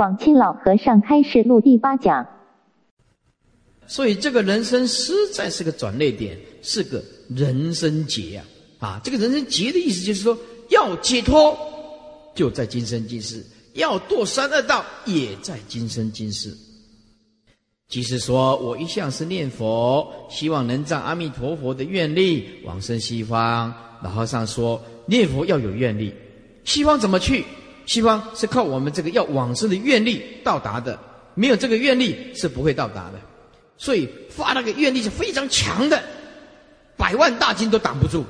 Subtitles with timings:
[0.00, 2.26] 广清老和尚开示录第八讲。
[3.86, 8.40] 所以这个人生实在是个转捩点，是个人生劫啊！
[8.78, 10.34] 啊，这个人生劫的意思就是说，
[10.70, 11.54] 要解脱
[12.34, 13.44] 就在今生今世，
[13.74, 16.50] 要堕三恶道也在今生今世。
[17.88, 23.70] 即使说我一向是念佛，希望能仗阿弥陀佛的愿力往生西方。
[24.02, 26.14] 老和尚说，念佛要有愿力，
[26.64, 27.44] 西方怎么去？
[27.86, 30.98] 西方是靠我们这个要往生的愿力到达的，
[31.34, 33.20] 没有这个愿力是不会到达的。
[33.76, 36.02] 所以发那个愿力是非常强的，
[36.96, 38.24] 百万大军都挡不住。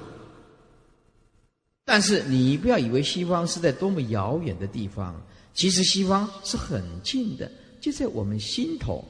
[1.84, 5.20] 但是你不要以为西方是在多么遥远的地方，
[5.52, 9.04] 其实西方是很近的，就在我们心头。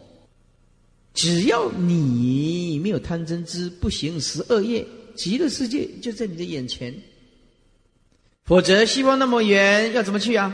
[1.13, 6.95] 只要你没有贪嗔痴，不行十二业，极乐世界就在你的眼前。
[8.51, 10.53] 否则西方那么远，要怎么去啊？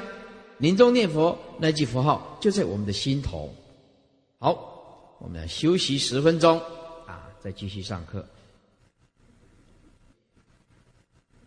[0.59, 3.51] 临终念佛那句佛号就在我们的心头。
[4.39, 4.75] 好。
[5.19, 6.61] 我们来休息十分钟，
[7.07, 8.23] 啊，再继续上课。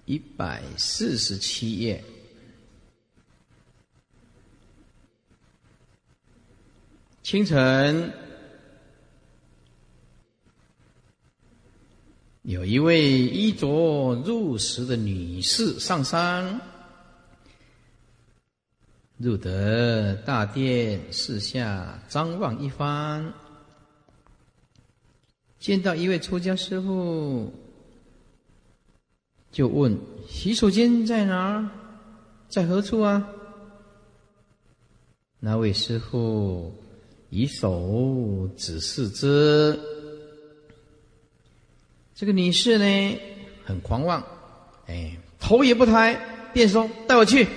[0.05, 2.03] 一百四十七页，
[7.21, 8.11] 清晨，
[12.49, 16.59] 有一位衣着入时的女士上山，
[19.17, 23.31] 入得大殿，四下张望一番。
[25.59, 27.53] 见到一位出家师傅，
[29.51, 29.95] 就问
[30.27, 31.69] ：“洗手间在哪儿？
[32.47, 33.29] 在何处啊？”
[35.39, 36.73] 那位师傅
[37.29, 39.79] 以手指示之。
[42.19, 43.19] 这个女士呢，
[43.63, 44.21] 很狂妄，
[44.87, 46.19] 哎，头也不抬，
[46.51, 47.47] 便说：“带我去。”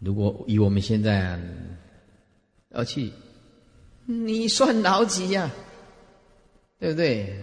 [0.00, 1.40] 如果以我们现在
[2.68, 3.10] 要去，
[4.04, 5.50] 你算老几呀？
[6.78, 7.34] 对不对？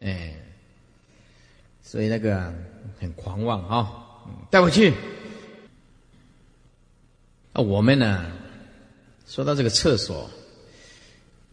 [0.00, 0.34] 哎，
[1.80, 2.52] 所以那个
[2.98, 3.88] 很狂妄啊！
[4.50, 4.92] 带我去。
[7.52, 8.26] 啊，我们呢，
[9.24, 10.28] 说到这个厕所，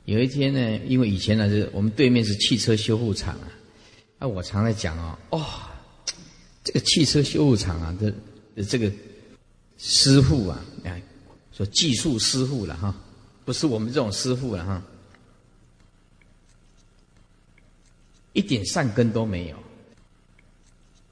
[0.05, 3.47] 有一天呢，因为以前呢是我们对面是汽车修护厂啊，
[4.19, 5.45] 啊，我常在讲哦，哦，
[6.63, 8.13] 这个汽车修护厂啊的
[8.63, 8.91] 这个
[9.77, 11.01] 师傅啊，哎，
[11.51, 12.95] 说技术师傅了哈，
[13.45, 14.81] 不是我们这种师傅了哈。
[18.33, 19.57] 一点善根都没有。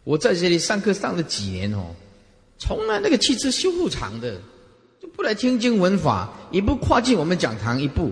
[0.05, 1.93] 我在这里上课上了几年哦，
[2.57, 4.41] 从来那个汽车修护厂的
[5.01, 8.11] 就不来听经闻法，也不跨进我们讲堂一步，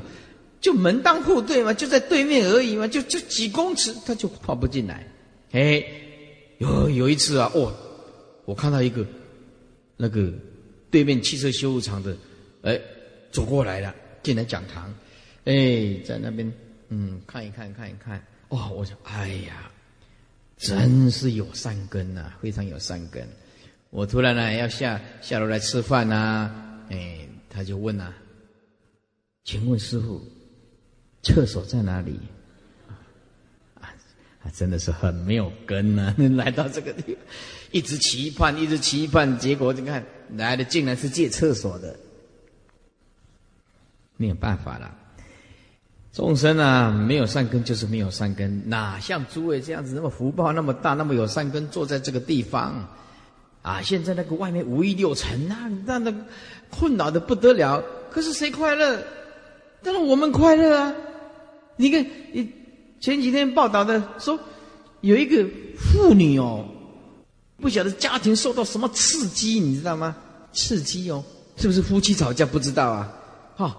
[0.59, 5.05] 就门当户对嘛，就在对面而已嘛，就就几公尺他就跨不进来。
[5.51, 5.83] 哎，
[6.57, 7.73] 有有一次啊，哦，
[8.45, 9.05] 我看到一个
[9.95, 10.31] 那个
[10.89, 12.15] 对面汽车修护厂的，
[12.63, 12.79] 哎，
[13.31, 14.93] 走过来了，进来讲堂，
[15.45, 16.51] 哎，在那边
[16.89, 18.21] 嗯看一看看一看。
[18.49, 18.69] 哇！
[18.69, 19.69] 我想，哎呀，
[20.57, 23.27] 真是有善根呐，非常有善根。
[23.89, 26.49] 我突然呢要下下楼来吃饭呐，
[26.89, 28.13] 哎，他就问呐
[29.43, 30.21] ：“请问师傅，
[31.33, 32.19] 厕所在哪里？”
[33.79, 36.15] 啊，真的是很没有根呐！
[36.37, 37.21] 来到这个地方，
[37.71, 40.03] 一直期盼，一直期盼，结果你看
[40.35, 41.95] 来的竟然是借厕所的，
[44.15, 44.93] 没有办法了。
[46.13, 52.87] 众生啊，没有善根就是没有善根，哪像诸位这样子那么福报那么大，那么有善根，坐在这个地方，
[53.61, 53.81] 啊！
[53.81, 56.11] 现在那个外面五欲六尘啊，那那
[56.69, 57.83] 困扰的不得了。
[58.09, 59.03] 可是谁快乐？
[59.83, 60.95] 但是我们快乐啊！
[61.77, 62.51] 你看，你
[62.99, 64.37] 前几天报道的说，
[65.01, 66.65] 有一个妇女哦，
[67.61, 70.15] 不晓得家庭受到什么刺激，你知道吗？
[70.51, 71.23] 刺激哦，
[71.55, 72.45] 是不是夫妻吵架？
[72.45, 73.13] 不知道啊，
[73.55, 73.77] 哈，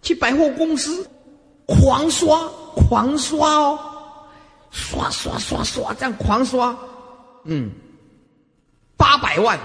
[0.00, 1.06] 去百货公司。
[1.70, 3.78] 狂刷，狂刷哦，
[4.70, 6.74] 刷刷刷刷，这样狂刷，
[7.44, 7.70] 嗯，
[8.96, 9.60] 八百万，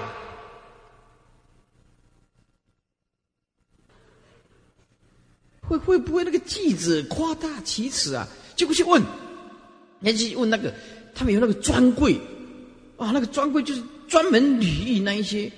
[5.67, 8.27] 会会不会那个记者夸大其词啊？
[8.55, 9.01] 就过去问，
[10.01, 10.73] 人家去问那个，
[11.15, 12.15] 他们有那个专柜，
[12.97, 15.51] 啊，那个专柜就是专门礼遇那一些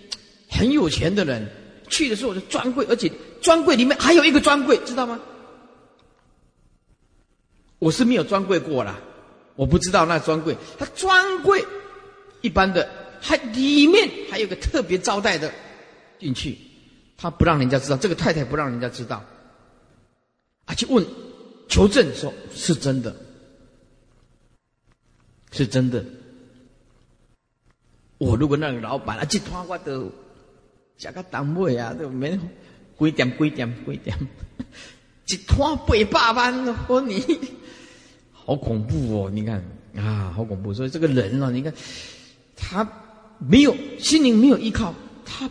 [0.50, 1.46] 很有钱的人
[1.90, 3.12] 去的时候，就专柜，而且
[3.42, 5.20] 专柜里面还有一个专柜，知道吗？
[7.80, 8.98] 我是没有专柜过了，
[9.56, 10.56] 我不知道那专柜。
[10.80, 11.64] 他专柜
[12.42, 15.52] 一般的，还里面还有个特别招待的
[16.18, 16.58] 进去，
[17.18, 19.24] 他不让人家知道，这个太太不让人家知道。
[20.66, 21.06] 啊，去问
[21.68, 23.16] 求证，说是真的，
[25.52, 26.04] 是真的。
[28.18, 30.04] 我如果那个老板啊，去拖我的
[30.98, 32.40] 加个单位啊，都没
[32.98, 34.18] 几点几点几点，
[35.28, 35.76] 一拖
[36.10, 37.24] 八百万哦，你
[38.32, 39.30] 好恐怖哦！
[39.30, 39.64] 你看
[39.98, 40.74] 啊，好恐怖。
[40.74, 41.74] 所以这个人呢，你看
[42.56, 42.88] 他
[43.38, 44.94] 没有心灵没有依靠，
[45.26, 45.50] 他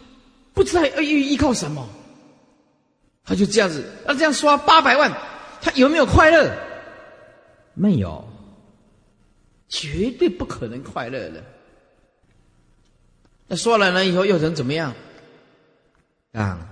[0.54, 1.86] 不知道要依靠什么，
[3.24, 5.10] 他就这样子，那这样刷八百万，
[5.60, 6.54] 他有没有快乐？
[7.74, 8.28] 没有，
[9.68, 11.42] 绝对不可能快乐的。
[13.48, 14.94] 那刷了呢，以后又能怎么样？
[16.32, 16.68] 啊，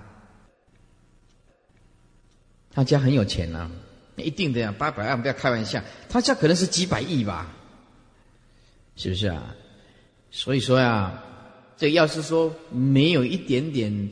[2.71, 3.69] 他家很有钱呐，
[4.15, 7.51] 一定的呀，八百万不要开玩笑，他家可能是几百亿吧，
[8.95, 9.55] 是不是啊？
[10.31, 11.23] 所以说呀，
[11.77, 14.09] 这要是说没有一点点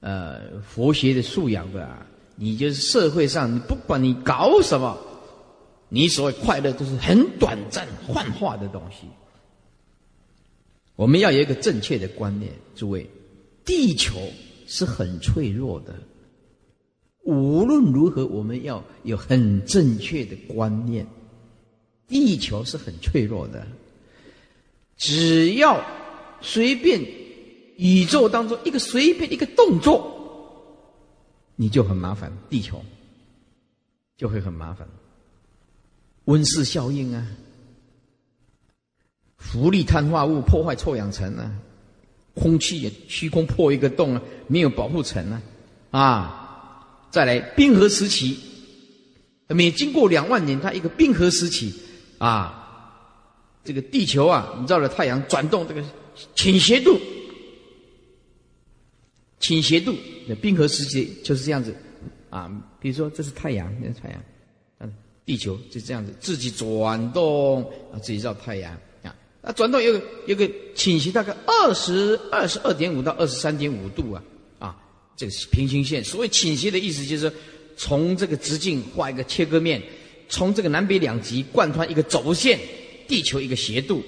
[0.00, 1.88] 呃佛学的素养的，
[2.36, 4.98] 你就是社会上，你不管你搞什么，
[5.88, 9.06] 你所谓快乐都是很短暂、幻化的东西。
[10.96, 13.08] 我们要有一个正确的观念，诸位，
[13.64, 14.18] 地球。
[14.70, 15.94] 是很脆弱的。
[17.22, 21.06] 无论如何，我们要有很正确的观念。
[22.06, 23.66] 地球是很脆弱的，
[24.98, 25.82] 只要
[26.42, 27.02] 随便
[27.78, 30.14] 宇宙当中一个随便一个动作，
[31.56, 32.84] 你就很麻烦，地球
[34.16, 34.86] 就会很麻烦。
[36.24, 37.26] 温室效应啊，
[39.38, 41.52] 氟利碳化物破坏臭氧层啊。
[42.34, 45.42] 空气也虚空破一个洞啊，没有保护层啊，
[45.90, 48.38] 啊，再来冰河时期，
[49.48, 51.74] 每经过两万年，它一个冰河时期
[52.18, 53.02] 啊，
[53.64, 55.82] 这个地球啊，绕着太阳转动，这个
[56.36, 56.96] 倾斜度，
[59.40, 59.94] 倾斜度，
[60.26, 61.74] 那冰河时期就是这样子
[62.30, 62.50] 啊。
[62.80, 64.24] 比如说这是太阳，那是太阳，
[64.80, 64.92] 嗯，
[65.24, 67.62] 地球就这样子自己转动
[67.92, 68.78] 啊，自己绕太阳。
[69.40, 74.22] 啊，转动有有个倾斜，大概二十二十二点五到二十三点五度啊，
[74.58, 74.76] 啊，
[75.16, 76.02] 这个平行线。
[76.02, 77.32] 所谓倾斜的意思，就是
[77.76, 79.80] 从这个直径画一个切割面，
[80.28, 82.58] 从这个南北两极贯穿一个轴线，
[83.06, 84.02] 地球一个斜度，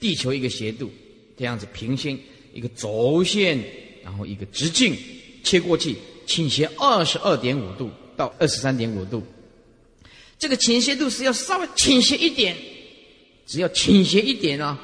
[0.00, 0.90] 地球一个斜度，
[1.36, 2.18] 这样子平行
[2.54, 3.62] 一个轴线，
[4.04, 4.96] 然后一个直径
[5.42, 5.96] 切过去，
[6.26, 9.22] 倾斜二十二点五度到二十三点五度，
[10.38, 12.56] 这个倾斜度是要稍微倾斜一点。
[13.46, 14.78] 只要倾斜一点啊，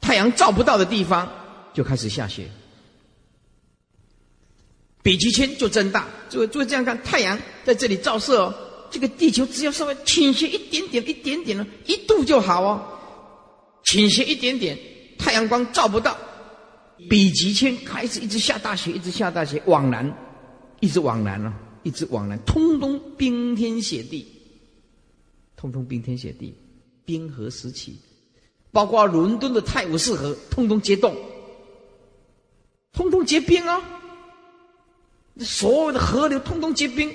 [0.00, 1.28] 太阳照不到的地方
[1.74, 2.48] 就开始下雪，
[5.02, 6.06] 北极圈就增大。
[6.30, 8.54] 就就这样看，太阳在这里照射哦，
[8.92, 12.80] 这个地球只要稍微倾斜一点点、一点点呢，一度就好哦。
[13.84, 14.78] 倾斜一点点，
[15.18, 16.16] 太阳光照不到，
[17.08, 20.12] 北极圈开始一直下大雪，一直下大雪，往南，
[20.80, 24.26] 一直往南啊，一直往南，通通冰天雪地，
[25.56, 26.54] 通通冰天雪地。
[27.04, 27.94] 冰河时期，
[28.70, 31.16] 包括伦敦的泰晤士河，通通结冻，
[32.92, 33.82] 通通结冰啊！
[35.38, 37.10] 所有的河流通通结冰，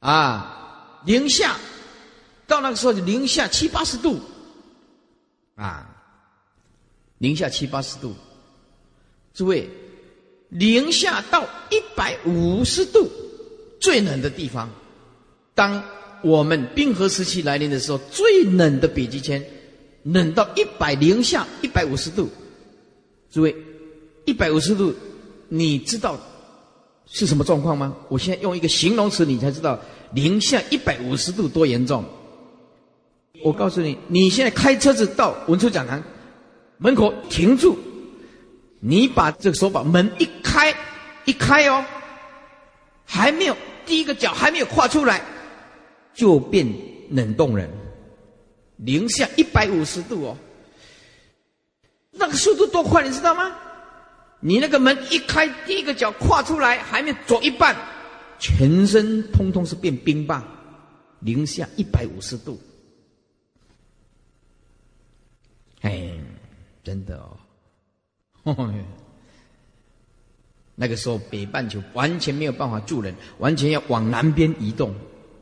[0.00, 1.56] 啊，零下，
[2.48, 4.18] 到那个时候零下七八十度，
[5.54, 5.93] 啊，
[7.18, 8.14] 零下七八十度，
[9.32, 9.68] 诸位，
[10.48, 13.10] 零下到一百五十度，
[13.80, 14.70] 最冷的地方，
[15.54, 15.82] 当。
[16.22, 19.44] 我们冰河时期来临的时候，最冷的北极圈，
[20.04, 22.30] 冷到一百零下一百五十度。
[23.30, 23.54] 诸位，
[24.24, 24.94] 一百五十度，
[25.50, 26.18] 你知道
[27.06, 27.94] 是什么状况吗？
[28.08, 29.78] 我现在用一个形容词，你才知道
[30.14, 32.02] 零下一百五十度多严重。
[33.42, 36.02] 我告诉你，你现在开车子到文殊讲堂
[36.78, 37.76] 门口停住，
[38.80, 40.74] 你把这个手把门一开，
[41.24, 41.84] 一开哦，
[43.04, 45.20] 还没有第一个脚还没有跨出来。
[46.14, 46.64] 就变
[47.10, 47.68] 冷冻人，
[48.76, 50.36] 零下一百五十度哦，
[52.12, 53.52] 那个速度多快，你知道吗？
[54.38, 57.74] 你那个门一开，第一个脚跨出来，还没走一半，
[58.38, 60.40] 全身通通是变冰棒，
[61.18, 62.60] 零下一百五十度，
[65.80, 66.12] 哎，
[66.84, 67.18] 真的
[68.44, 68.72] 哦，
[70.76, 74.94] 那个时候北半球完全没有办法住人，完全要往南边移动。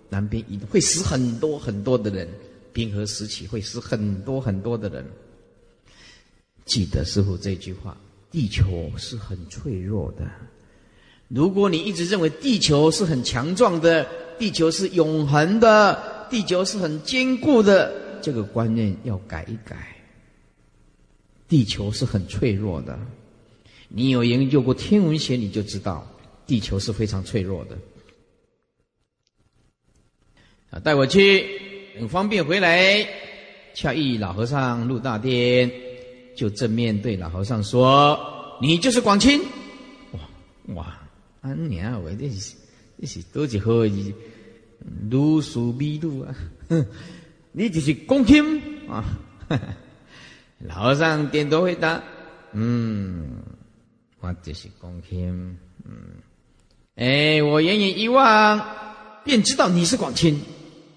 [0.08, 2.28] 南边移动会死很多很多的人，
[2.72, 5.04] 冰河时期会死很多很多的人。
[6.66, 7.96] 记得师傅这句话：
[8.30, 10.30] 地球是很脆弱的。
[11.28, 14.06] 如果你一直认为地球是很强壮的，
[14.38, 19.96] 地球是永恒的，地球是很坚固的，这个观念要改一改。
[21.52, 22.98] 地球是很脆弱的。
[23.90, 26.10] 你有研究过天文学，你就知道
[26.46, 27.76] 地球是非常脆弱的。
[30.70, 31.44] 啊，带我去，
[31.98, 33.06] 很方便回来。
[33.74, 35.70] 恰遇老和尚入大殿，
[36.34, 38.18] 就正面对老和尚说
[38.62, 39.38] ：“你就是广清。
[40.12, 40.20] 哇
[40.74, 41.00] 哇，
[41.42, 42.54] 安娘我，这是
[42.98, 44.14] 这是多一好字，
[45.10, 46.34] 如数弥路啊！
[47.52, 49.04] 你就是广清啊！
[50.64, 52.02] 老和尚点头回答
[52.52, 53.42] ：“嗯，
[54.20, 55.58] 我就是广清。
[55.84, 55.92] 嗯，
[56.94, 58.60] 哎，我远远一望，
[59.24, 60.40] 便知道你是广清，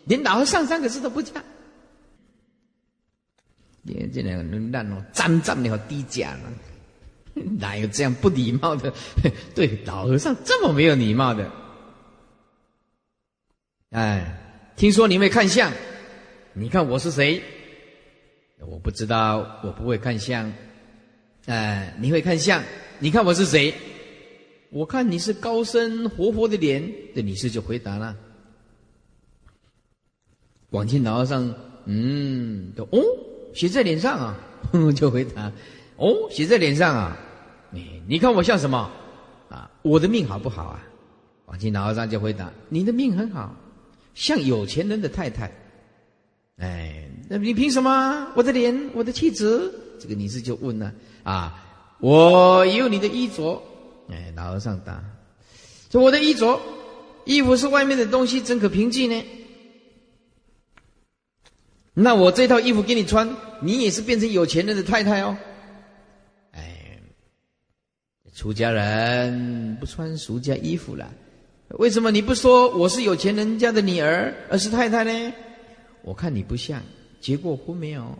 [0.05, 1.43] 连老和尚三个字都不讲。”
[3.81, 8.91] 你这两个人烂哦，脏脏的好低价了，哪有这样不礼貌的？
[9.53, 11.51] 对老和尚这么没有礼貌的？
[13.91, 15.71] 哎，听说你会看相，
[16.53, 17.43] 你看我是谁？
[18.59, 20.51] 我不知道，我不会看相。
[21.45, 22.63] 哎，你会看相？
[22.99, 23.73] 你看我是谁？
[24.69, 26.91] 我看你是高深活泼的脸。
[27.13, 28.15] 这女士就回答了。
[30.69, 31.53] 广清老和尚，
[31.85, 33.01] 嗯，都哦。
[33.53, 34.37] 写在脸上啊，
[34.95, 35.49] 就回答
[35.95, 37.17] ：“哦，写在脸上啊，
[37.71, 38.91] 你你看我像什么
[39.49, 39.71] 啊？
[39.81, 40.83] 我的命好不好啊？”
[41.45, 43.55] 王清老和尚就回答：“你的命很好，
[44.13, 45.49] 像有钱人的太太。”
[46.57, 48.31] 哎，那你凭什么？
[48.35, 49.71] 我的脸，我的气质？
[49.99, 53.61] 这个女士就问了：“啊，我有你的衣着。”
[54.09, 55.03] 哎，老和尚答
[55.91, 56.59] ：“说我的衣着，
[57.25, 59.25] 衣服是外面的东西，怎可凭借呢？”
[61.97, 65.35] 那我这套衣服给你穿，你也是变成有钱人的太太哦。
[66.51, 66.99] 哎，
[68.33, 71.09] 出家人不穿俗家衣服了，
[71.69, 75.33] 为什么你不说我是有钱人家的女儿，而是太太呢？
[76.03, 76.83] 我看你不像，
[77.25, 78.15] 结过婚没有？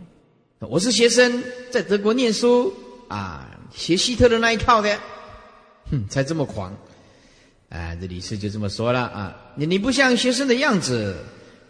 [0.58, 2.74] 我是学生，在德国念书
[3.06, 4.98] 啊，学希特勒那一套的，
[5.88, 6.76] 哼，才这么狂。
[7.68, 11.16] 啊，这李斯就这么说了啊，你你不像学生的样子。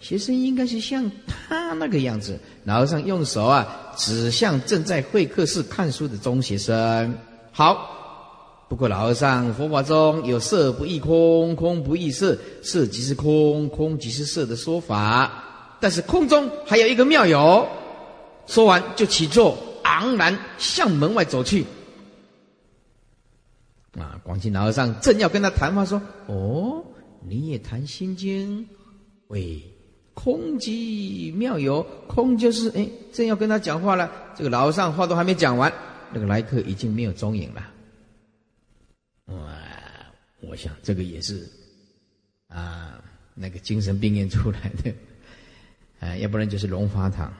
[0.00, 7.14] 学生应该是像他那个样子，老和尚用手啊指向正在会客室看书的中学生。
[7.52, 15.42] 好，不过老和尚佛法中有色不异空，空不异色，色即是空，空即是色的说法。
[15.80, 17.68] 但是空中还有一个妙友。
[18.46, 21.64] 说完就起坐，昂然向门外走去。
[23.98, 26.84] 啊，广清老和尚正要跟他谈话，说：“哦，
[27.26, 28.68] 你也谈心经？
[29.28, 29.62] 喂。”
[30.16, 35.70] 空即妙有，空就是哎，正要跟他讲话了，这个老和尚话都还没讲完，
[36.10, 37.62] 那个来客已经没有踪影了。
[39.26, 39.36] 哇，
[40.40, 41.46] 我想这个也是
[42.48, 42.98] 啊，
[43.34, 44.90] 那个精神病院出来的，
[46.00, 47.32] 哎，要不然就是龙华堂。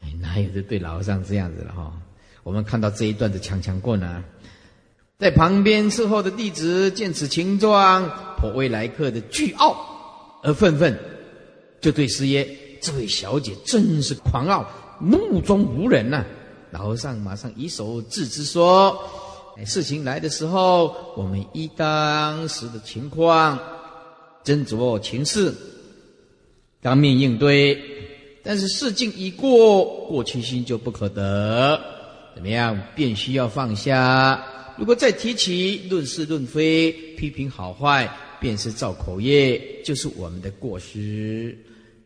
[0.00, 1.92] 哎，哪有的对老和尚这样子了哈？
[2.42, 4.24] 我们看到这一段的强强棍呢，
[5.18, 9.88] 在旁边伺候的弟子见此情状，颇为来客的倨傲。
[10.44, 10.98] 而愤愤，
[11.80, 12.44] 就对师爷
[12.82, 14.66] ：“这位小姐真是狂傲，
[14.98, 16.24] 目中无人呐！”
[16.72, 18.98] 老和尚马上以手制之说
[19.64, 23.56] ：“事情来的时候，我们依当时的情况
[24.42, 25.54] 斟酌情势，
[26.82, 27.80] 当面应对。
[28.42, 31.80] 但是事境已过，过去心就不可得。
[32.34, 32.78] 怎么样？
[32.94, 34.44] 便需要放下。
[34.76, 38.06] 如果再提起论是论非，批评好坏。”
[38.42, 41.56] 便是造口业，就是我们的过失。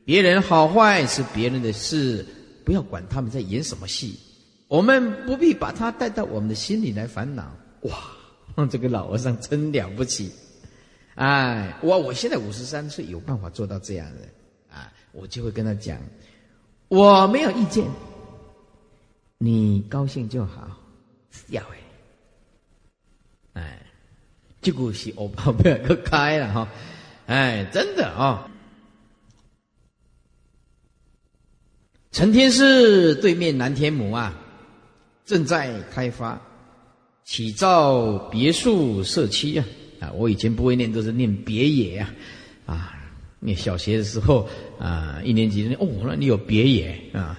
[0.05, 2.27] 别人好坏是别人的事，
[2.63, 4.19] 不要管他们在演什么戏，
[4.69, 7.57] 我们不必把他带到我们的心里来烦恼。
[7.85, 7.97] 哇，
[8.69, 10.31] 这个老和尚真了不起！
[11.15, 14.29] 哎，我我现在五十三岁，有办法做到这样的，
[15.17, 15.99] 我就会跟他讲，
[16.89, 17.85] 我没有意见，
[19.39, 20.79] 你高兴就好，
[21.49, 21.63] 要
[23.55, 23.83] 哎，哎。
[24.63, 26.69] 这股是我跑不了个开了哈，
[27.27, 28.51] 哎，真的啊！
[32.11, 34.37] 成天寺对面南天母啊，
[35.25, 36.41] 正在开发，
[37.23, 39.65] 起造别墅社区啊
[40.01, 40.11] 啊！
[40.13, 42.13] 我以前不会念，都是念别野啊
[42.67, 42.96] 啊！
[43.41, 47.39] 你小学的时候啊，一年级哦，那你有别野啊？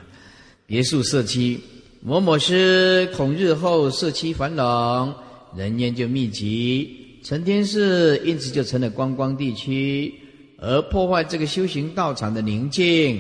[0.66, 1.60] 别墅社区，
[2.02, 5.14] 某某师恐日后社区繁荣，
[5.56, 7.20] 人烟就密集。
[7.24, 10.14] 成天寺因此就成了观光地区，
[10.60, 13.20] 而破坏这个修行道场的宁静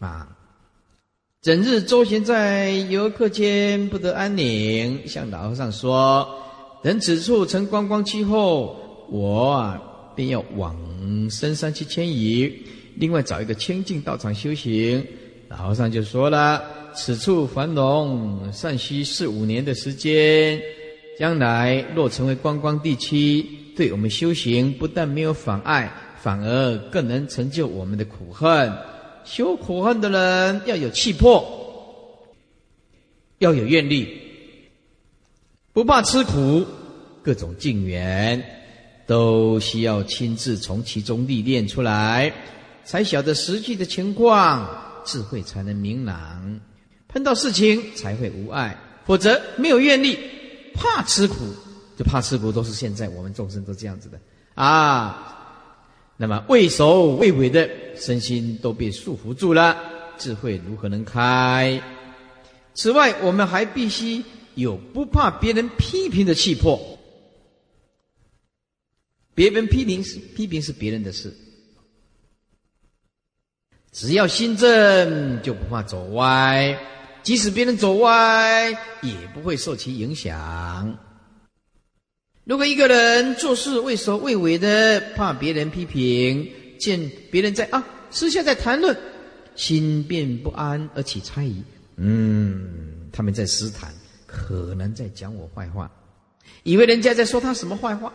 [0.00, 0.28] 啊！
[1.40, 5.06] 整日周旋在游客间，不得安宁。
[5.06, 6.28] 向老和尚说
[6.82, 8.76] ：“等此处成观光区后，
[9.10, 9.82] 我啊
[10.14, 10.76] 便要往
[11.30, 12.52] 深山去迁移，
[12.96, 15.06] 另外找一个清净道场修行。”
[15.48, 16.62] 老和尚就说了
[16.96, 20.60] ：“此处繁荣，尚需四五年的时间。”
[21.18, 23.44] 将来若成为观光地区，
[23.76, 28.72] 对我们修行不但没有妨碍，反而更能成就我们的苦恨。
[29.22, 32.26] 修苦恨的人要有气魄，
[33.38, 34.08] 要有愿力，
[35.74, 36.64] 不怕吃苦，
[37.22, 38.42] 各种境缘
[39.12, 42.32] 都需要亲自从其中历练出来，
[42.82, 44.66] 才晓得实际的情况，
[45.04, 46.58] 智慧才能明朗。
[47.08, 50.18] 碰到事情才会无碍，否则没有愿力，
[50.72, 51.36] 怕吃苦，
[51.94, 54.18] 就怕吃苦，都是现在我们众生都这样子的
[54.54, 55.36] 啊。
[56.16, 59.76] 那么畏首畏尾的身心都被束缚住了，
[60.16, 61.78] 智慧如何能开？
[62.72, 64.24] 此外，我们还必须。
[64.54, 66.91] 有不怕别人批评的气魄，
[69.34, 71.34] 别人批评是批评是别人的事，
[73.90, 76.78] 只要心正就不怕走歪，
[77.22, 78.70] 即使别人走歪
[79.02, 80.98] 也不会受其影响。
[82.44, 88.96] 如果一个人做事畏首畏尾的，怕别人批评，见别人在啊私下在谈论，
[89.54, 91.62] 心便不安而起猜疑，
[91.96, 93.94] 嗯，他们在私谈。
[94.26, 95.90] 可能在讲我坏话，
[96.62, 98.10] 以为人家在说他什么坏话，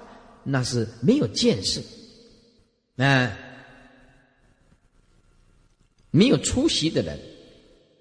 [0.50, 1.84] 那是没有见识，
[2.96, 3.30] 那
[6.10, 7.20] 没有出息的人，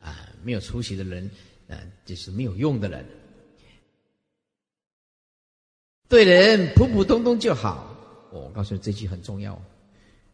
[0.00, 1.28] 啊，没有出息的人，
[1.68, 3.04] 啊，就是没有用的人。
[6.08, 7.96] 对人普普通通就好，
[8.30, 9.60] 我告诉你这句很重要。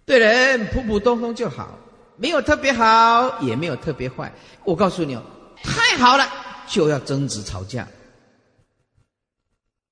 [0.04, 1.78] 对人普普通通就好，
[2.16, 4.30] 没有特别好，也没有特别坏。
[4.64, 5.24] 我告诉你哦，
[5.62, 6.28] 太好了。
[6.68, 7.86] 就要争执吵架，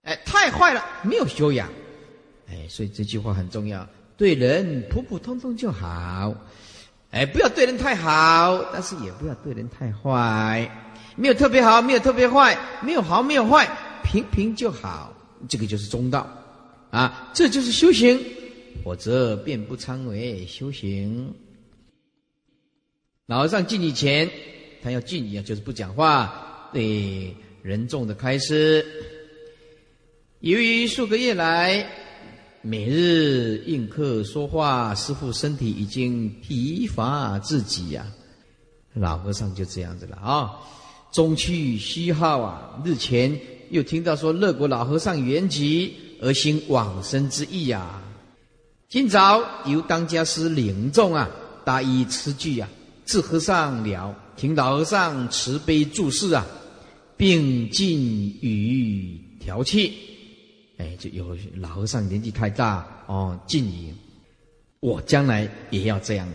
[0.02, 1.70] 哎，太坏了，没有修养，
[2.50, 3.88] 哎，所以这句话很重要。
[4.16, 6.34] 对人普普通通就好，
[7.10, 10.68] 哎，不要对人太好，但是也不要对人太坏，
[11.16, 13.68] 没有特别好，没有特别坏，没有好，没有坏，
[14.02, 15.14] 平平就好，
[15.48, 16.28] 这个就是中道
[16.90, 18.20] 啊，这就是修行，
[18.84, 21.32] 否则便不称为修行。
[23.26, 24.28] 老和尚进以前，
[24.82, 26.68] 他要敬礼啊，就是不讲话。
[26.72, 28.86] 对人众的开示，
[30.38, 31.84] 由于数个月来
[32.62, 38.06] 每日应客说话，师傅身体已经疲乏至极呀。
[38.92, 40.50] 老和尚就这样子了啊，
[41.10, 42.78] 中去虚耗啊。
[42.84, 43.34] 日前
[43.70, 48.02] 又听到说乐国老和尚圆寂而心往生之意呀。
[48.88, 51.30] 今早由当家师领众啊，
[51.64, 52.68] 答以此句啊，
[53.06, 56.46] 致和尚了，请老和尚慈悲注释啊。
[57.16, 58.00] 并进
[58.40, 59.92] 语调气，
[60.80, 63.94] 哎，就有老和尚年纪太大哦，敬语，
[64.80, 66.26] 我将来也要这样，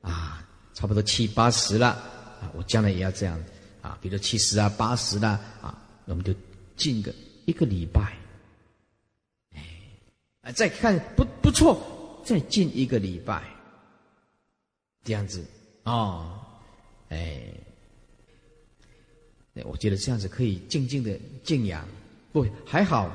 [0.00, 0.44] 啊，
[0.74, 1.90] 差不多七八十了
[2.40, 3.40] 啊，我将来也要这样
[3.80, 6.34] 啊，比如七十啊、八十啦啊，我们就
[6.76, 8.16] 敬个一个礼拜，
[9.54, 13.44] 哎，再看不不错，再敬一个礼拜，
[15.04, 15.44] 这样子
[15.84, 16.36] 哦，
[17.10, 17.40] 哎。
[19.66, 21.86] 我觉得这样子可以静静的静养，
[22.32, 23.14] 不还好？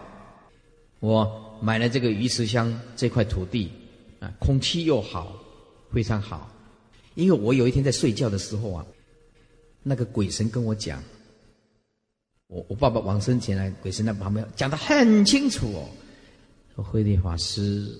[0.99, 3.71] 我买了这个鱼池乡这块土地，
[4.19, 5.35] 啊，空气又好，
[5.91, 6.51] 非常好。
[7.15, 8.85] 因为我有一天在睡觉的时候啊，
[9.83, 11.03] 那个鬼神跟我讲，
[12.47, 15.89] 我我爸爸往生前来，鬼神在旁边讲的很清楚哦，
[16.75, 17.91] 说慧律法师，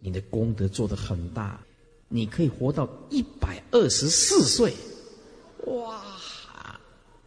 [0.00, 1.60] 你的功德做得很大，
[2.08, 4.72] 你可以活到一百二十四岁，
[5.66, 6.02] 哇！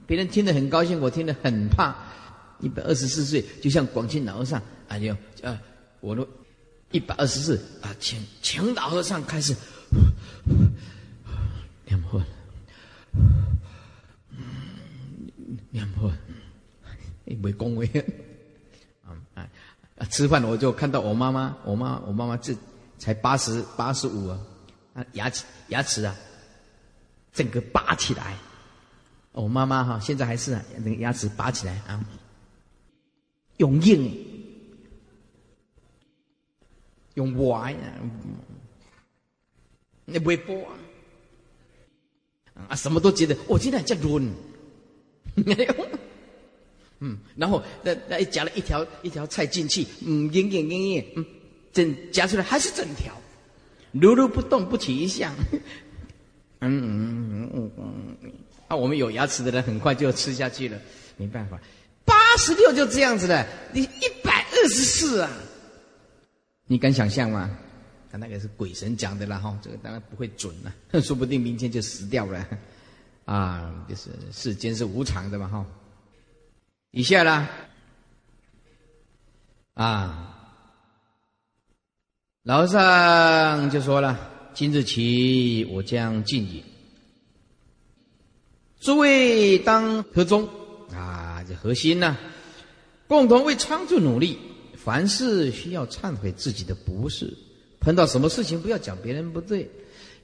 [0.06, 1.96] 别人听得很高兴，我听得很怕。
[2.60, 5.14] 一百二十四岁，就像广清老和尚，啊，就
[5.48, 5.60] 啊，
[6.02, 6.28] 我都
[6.92, 9.56] 一百二十四啊，请请老和尚开始。
[11.86, 12.22] 念佛，
[15.72, 16.12] 念佛，
[17.26, 17.86] 没恭维
[19.04, 19.10] 啊。
[19.34, 19.48] 啊
[19.98, 20.06] 啊！
[20.12, 22.56] 吃饭我就看到我妈妈，我妈我妈妈这
[22.98, 24.40] 才八十八十五啊，
[24.94, 26.16] 啊牙齿牙齿啊，
[27.34, 28.38] 整个拔起来。
[29.32, 32.04] 我妈妈哈，现在还是那个牙齿拔起来啊，
[33.60, 34.12] 用硬，
[37.14, 37.94] 用歪啊，
[40.06, 40.68] 那不会播
[42.68, 44.34] 啊，什么都觉得我今天在润，
[47.00, 51.26] 嗯，然后那那夹了一条一条菜进去，嗯，硬硬硬硬，嗯，
[51.72, 53.14] 整夹出来还是整条，
[53.92, 55.34] 如如不动，不起一相，
[56.60, 57.72] 嗯嗯嗯嗯
[58.24, 58.32] 嗯。
[58.70, 60.80] 啊，我们有牙齿的人很快就吃下去了，
[61.18, 61.60] 没办法。
[62.10, 65.30] 八十六就这样子了，你一百二十四啊，
[66.66, 67.56] 你敢想象吗？
[68.12, 72.44] 他那个是鬼神讲的了，哈，这个当然不会准了， 说不定明天就死掉了。
[73.26, 75.64] 啊，就是世间是无常的嘛，哈。
[76.90, 77.48] 以下啦，
[79.76, 80.36] 啊，
[82.42, 84.18] 老和尚就说了：
[84.56, 86.64] 今日起，我将禁饮。
[88.80, 90.50] 诸位当何中
[90.92, 91.29] 啊？
[91.50, 92.16] 这核心呢？
[93.08, 94.38] 共同为常住努力。
[94.78, 97.34] 凡事需要忏悔自己的不是，
[97.80, 99.70] 碰到什么事情不要讲别人不对，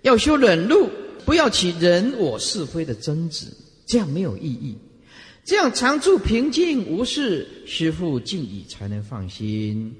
[0.01, 0.89] 要修忍辱，
[1.25, 3.47] 不要起人我是非的争执，
[3.85, 4.77] 这样没有意义。
[5.43, 9.93] 这样常住平静无事，师父敬意才能放心。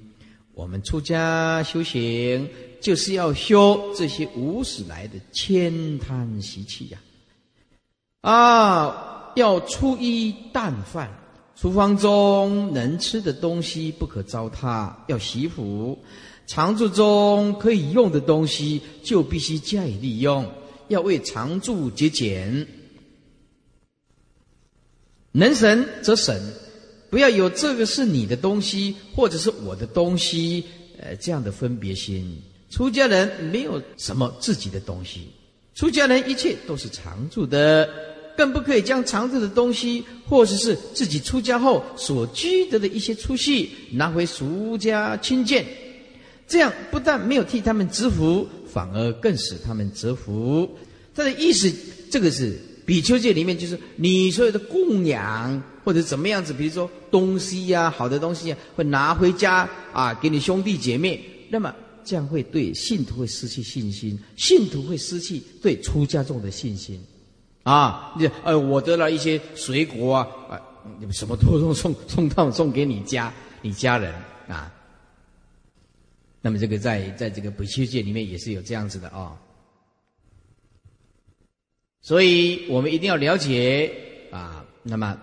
[0.53, 6.99] 我们出家修行，就是要修这些无始来的悭贪习气呀！
[8.21, 11.09] 啊，要粗衣淡饭，
[11.55, 15.97] 厨房中能吃的东西不可糟蹋，要洗服；
[16.47, 20.49] 常住中可以用的东西就必须加以利用，
[20.87, 22.67] 要为常住节俭。
[25.31, 26.33] 能省则省，
[27.09, 30.63] 不要有这个是你的东西，或者是我的东西，
[30.97, 32.41] 呃，这样的分别心。
[32.69, 35.29] 出家人没有什么自己的东西，
[35.73, 37.89] 出家人一切都是常住的，
[38.37, 45.65] 更不可以将藏住的东西，或者是自己出家后所积得的一些出息，拿回俗家亲见。
[46.47, 50.69] 这样不但没有替他们知福，反而更使他们折福。
[51.13, 51.71] 他的意思，
[52.11, 52.57] 这个是。
[52.85, 61.19] 比丘戒里面就是你所有的供养或者怎么样子，比如说东西呀、好的东西啊，会拿回家啊给你兄弟姐妹，
[61.49, 67.01] 那么这样会对信徒会失去信心，信徒会失去对出家众的信心，
[67.65, 70.61] 啊，你呃我得了一些水果啊啊，
[71.11, 74.13] 什么都送送送到送给你家你家人
[74.47, 74.71] 啊，
[76.41, 79.35] 那么这个在在这个比丘戒里面也是有这样子的啊。
[82.03, 83.91] 所以我们一定要了解
[84.31, 84.63] 啊。
[84.83, 85.17] 那么，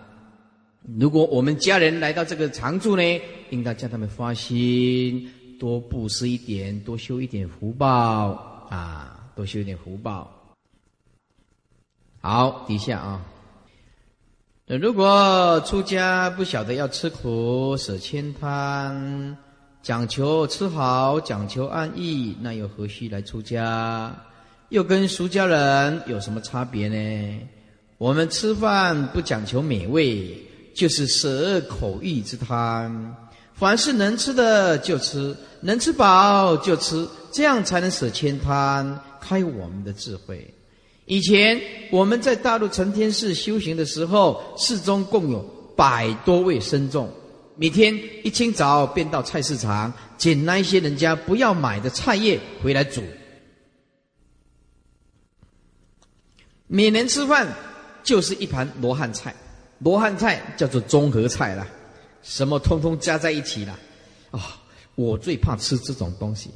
[0.99, 3.03] 如果我们家人来到这个常住呢，
[3.51, 8.33] 应当叫他们发心，多布施一点，多修一点福报
[8.69, 10.42] 啊，多修一点福报。
[12.25, 13.21] 好，底下啊，
[14.67, 19.37] 那如果出家不晓得要吃苦、舍千贪，
[19.83, 24.15] 讲求吃好、讲求安逸，那又何须来出家？
[24.69, 27.41] 又跟俗家人有什么差别呢？
[27.99, 30.41] 我们吃饭不讲求美味，
[30.77, 33.17] 就是舍口欲之贪。
[33.55, 40.55] 凡是能吃的就吃，能吃饱就吃，这样才能舍千贪，开我们的智慧。
[41.13, 45.43] 以前我们在大陆成天寺修行的时候，寺中共有
[45.77, 47.13] 百多位僧众，
[47.55, 47.95] 每天
[48.25, 53.03] 一清早便到菜市场捡那一些人家不要买的菜叶回来煮。
[56.67, 57.47] 每年吃饭
[58.03, 59.35] 就是一盘罗汉菜，
[59.81, 61.67] 罗汉菜叫做综合菜啦，
[62.23, 63.79] 什么通通加在一起了。
[64.31, 64.59] 啊，
[64.95, 66.51] 我最怕吃这种东西。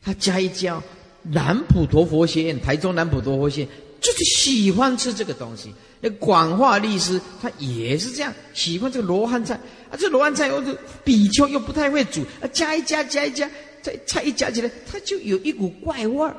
[0.00, 0.80] 他加一加，
[1.22, 5.72] 南普陀佛学院，台中南普陀佛学院就是喜欢吃这个东西。
[6.00, 9.54] 那广化律师他也是这样，喜欢这个罗汉菜
[9.90, 9.96] 啊。
[9.98, 13.50] 这罗汉菜又是比丘又不太会煮，啊，加一加加一加，
[13.82, 16.36] 这菜一加起来，它就有一股怪味儿。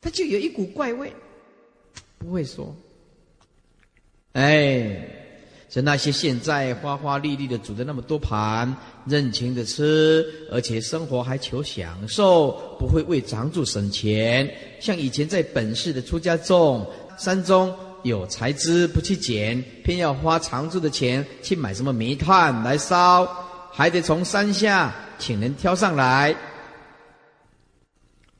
[0.00, 1.10] 他就有一股怪味，
[2.18, 2.76] 不会说。
[4.32, 5.23] 哎，
[5.74, 8.72] 是那些现在花花绿绿的煮的那么多盘，
[9.06, 14.48] 任情的吃，而且生活还求享受，不会为长住省钱。
[14.80, 16.86] 像以前在本市的出家众，
[17.18, 23.26] 山中有财资不去捡，偏要花长住的钱去买什么煤炭来烧，
[23.72, 26.36] 还得从山下请人挑上来。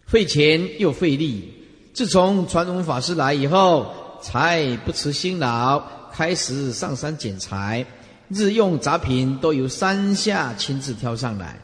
[0.07, 1.53] 费钱又费力。
[1.92, 3.92] 自从传统法师来以后，
[4.23, 5.83] 才不辞辛劳，
[6.16, 7.85] 开始上山捡柴，
[8.29, 11.61] 日用杂品都由山下亲自挑上来。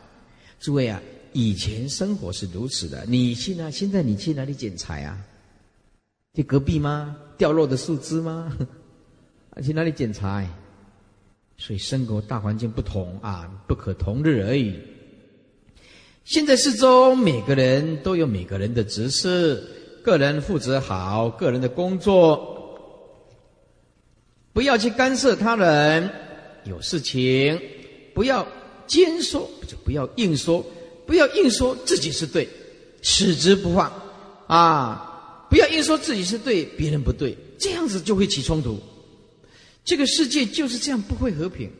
[0.59, 1.01] 诸位啊，
[1.33, 3.71] 以前生活是如此的，你去哪？
[3.71, 5.17] 现在你去哪里捡柴啊？
[6.35, 7.15] 去隔壁吗？
[7.39, 8.53] 掉落的树枝吗？
[9.63, 10.49] 去哪里捡柴？
[11.57, 14.81] 所以生活大环境不同啊，不可同日而语。
[16.25, 19.63] 现在四周每个人都有每个人的职事，
[20.03, 22.60] 个人负责好个人的工作，
[24.61, 26.11] 不要去干涉他人。
[26.65, 27.59] 有事情
[28.13, 28.47] 不要
[28.87, 30.63] 尖说，就不要硬说，
[31.07, 32.47] 不要硬说自己是对，
[33.01, 33.91] 矢之不放
[34.49, 35.47] 啊！
[35.49, 38.79] 不要硬说自己是对，别人不对，这样子就会起冲突。
[39.83, 41.71] 这个世界就是这样，不会和平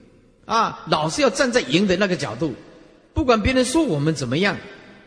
[0.47, 0.87] 啊！
[0.89, 2.55] 老是要站在赢的那个角度。
[3.13, 4.57] 不管别人说我们怎么样，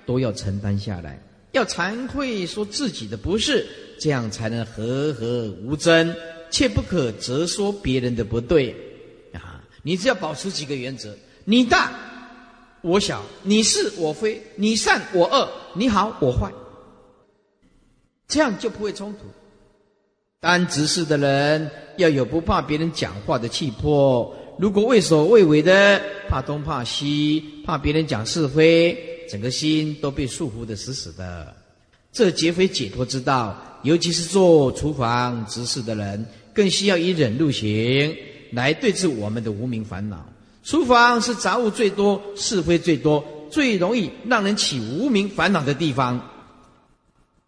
[0.06, 1.20] 都要承担下来，
[1.54, 3.66] 要惭愧说自己的不是，
[4.00, 6.16] 这样才能和和无争，
[6.54, 8.76] 切不可责说别人的不对
[9.34, 9.60] 啊！
[9.82, 11.92] 你只要保持几个原则：你大
[12.82, 16.52] 我小，你是我非，你善我恶，你好我坏，
[18.28, 19.22] 这样就不会冲突。
[20.40, 24.32] 当执事的人要有不怕别人讲话的气魄。
[24.60, 31.56] 如果畏首畏尾的，怕东怕西，怕别人讲是非，整个心都被束缚的死死的，
[32.12, 33.60] 这绝非解脱之道。
[33.82, 38.16] 尤其是做厨房执事的人，更需要以忍辱行
[38.52, 40.30] 来对治我们的无名烦恼。
[40.64, 46.30] 厨房是杂物最多、是非最多、最容易让人起无名烦恼的地方。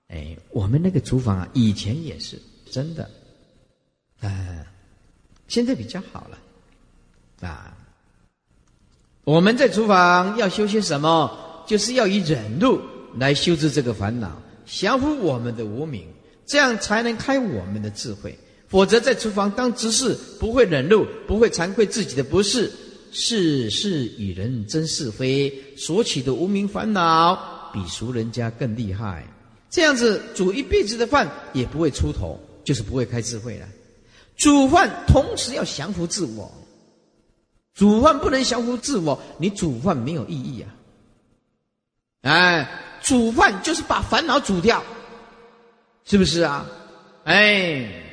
[0.07, 3.09] 哎，我们那个厨房啊，以前也是真的，
[4.19, 4.65] 啊，
[5.47, 7.75] 现在比较好了，啊，
[9.23, 11.63] 我们在厨房要修些什么？
[11.65, 12.79] 就是要以忍辱
[13.17, 16.07] 来修治这个烦恼，降服我们的无名，
[16.45, 18.37] 这样才能开我们的智慧。
[18.75, 22.69] 否则，在厨房当执事，不会忍怒，不会惭愧自己的不是。
[23.09, 29.25] 事事与人争是非，所起的无名烦恼比俗人家更厉害。
[29.69, 33.65] 这样子煮一辈子的饭也不会出头，就是不会开智慧了。
[34.35, 36.51] 煮饭同时要降服自我，
[37.75, 40.67] 煮饭不能降服自我，你煮饭没有意义啊！
[42.23, 42.69] 哎，
[43.01, 44.83] 煮饭就是把烦恼煮掉，
[46.03, 46.69] 是不是啊？
[47.23, 48.04] 哎，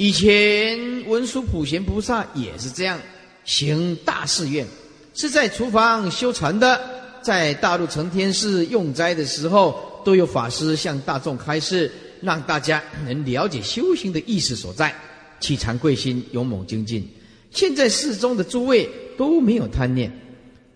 [0.00, 3.00] 以前文殊普贤菩萨也是这样。
[3.44, 4.64] 行大誓愿，
[5.12, 6.80] 是在厨房修禅的，
[7.20, 14.94] 在大陆成天寺用斋的时候，都有法师向大众开示，让大家能了解修行的意思所在，
[15.40, 17.04] 起惭愧心，勇猛精进。
[17.50, 20.12] 现在寺中的诸位都没有贪念，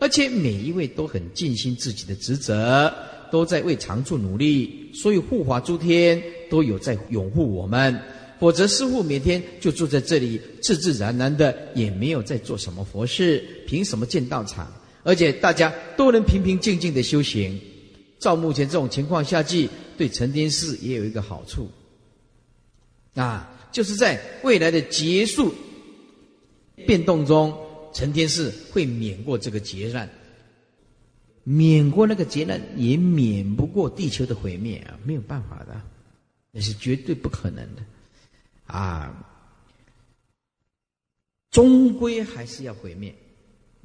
[0.00, 2.92] 而且每一位都很尽心自己的职责，
[3.30, 7.96] 都在为长处努力，所以护法诸天都有在拥护我们。
[8.42, 14.66] 否则，师傅每天就住在这里，自自然然的，也没有在做什么佛事，凭什么建道场？
[15.05, 17.57] 而且大家都能平平静静的修行。
[18.18, 21.70] 照目前这种情况下去，对成天寺也有一个好处，
[23.14, 25.55] 啊，就是在未来的结束
[26.85, 27.57] 变动中，
[27.94, 30.11] 成天寺会免过这个劫难，
[31.44, 35.81] 免过那个劫难，也免不过地球的毁灭啊，没有办法的，
[36.50, 37.83] 那是绝对不可能的。
[38.72, 39.12] 啊，
[41.50, 43.14] 终归还是要毁灭。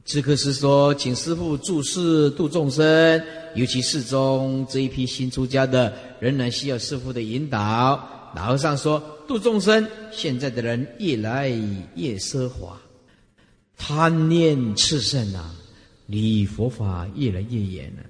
[0.06, 3.21] 智克师说，请师父注释度众生，
[3.56, 8.32] 尤其寺中这一批新出家的，仍然需要师父的引导。
[8.34, 8.97] 老和尚说，
[9.28, 12.80] 度众生，现在的人越来越奢华，
[13.76, 15.54] 贪念炽盛啊，
[16.06, 18.04] 离佛法越来越远了。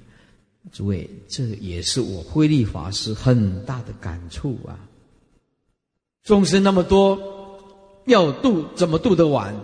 [0.72, 4.78] 诸位，这也是我慧力法师很大的感触啊。
[6.28, 7.18] 众生那么多，
[8.06, 9.56] 要度怎么度得完？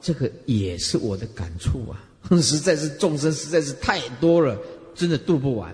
[0.00, 2.02] 这个也是我的感触啊！
[2.42, 4.58] 实在是众生实在是太多了，
[4.92, 5.72] 真的度不完。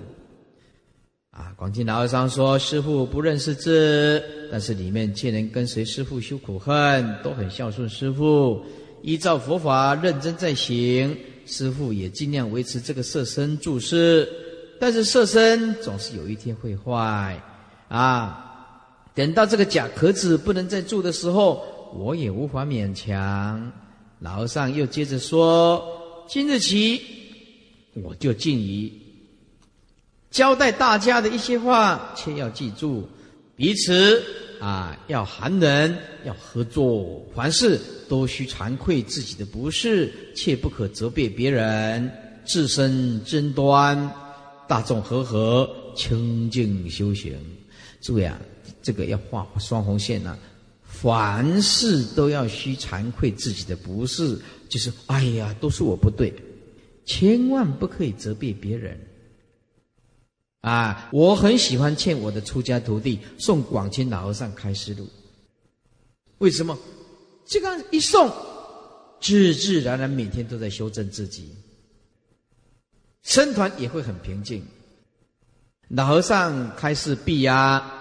[1.31, 4.23] 啊，广清老和尚说：“师父不认识字，
[4.53, 8.63] 但是里面却能跟随师父修苦恨，都很孝顺师父，
[9.01, 11.17] 依照佛法认真在行。
[11.47, 14.29] 师父也尽量维持这个色身住世，
[14.79, 17.43] 但是色身总是有一天会坏
[17.89, 18.43] 啊。”
[19.17, 23.73] 等到这个假壳子不能再住的时候，我也无法勉强。
[24.19, 25.83] 老和尚又接着说
[26.29, 27.01] ：“今日起，
[27.95, 28.93] 我就尽于
[30.31, 33.09] 交代大家的一些话，切要记住，
[33.57, 34.23] 彼此
[34.61, 42.13] 啊要寒人，要合作，凡事都需惭愧自己的不是，切不可责备别人，
[42.45, 44.13] 自身争端，
[44.69, 47.35] 大众和和，清净修行。
[48.03, 48.39] 注意啊！”
[48.87, 50.39] 这个要画双红线呐，
[50.85, 56.33] 凡事都要需惭愧自己的不是，就是哎呀，都是我不对，
[57.05, 58.97] 千万不可以责备别人。
[60.61, 65.09] 啊，我很喜欢劝我的出家徒弟送广清老和尚开示录，
[66.39, 66.79] 为什么？
[67.45, 68.31] 这个一送，
[69.21, 71.53] 自自然然每天都在修正自己，
[73.25, 74.65] 僧团也会很平静。
[75.89, 77.95] 老和尚开示毕呀。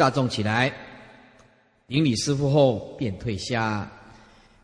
[0.00, 0.72] 大众起来，
[1.86, 3.86] 顶礼师傅后便退下。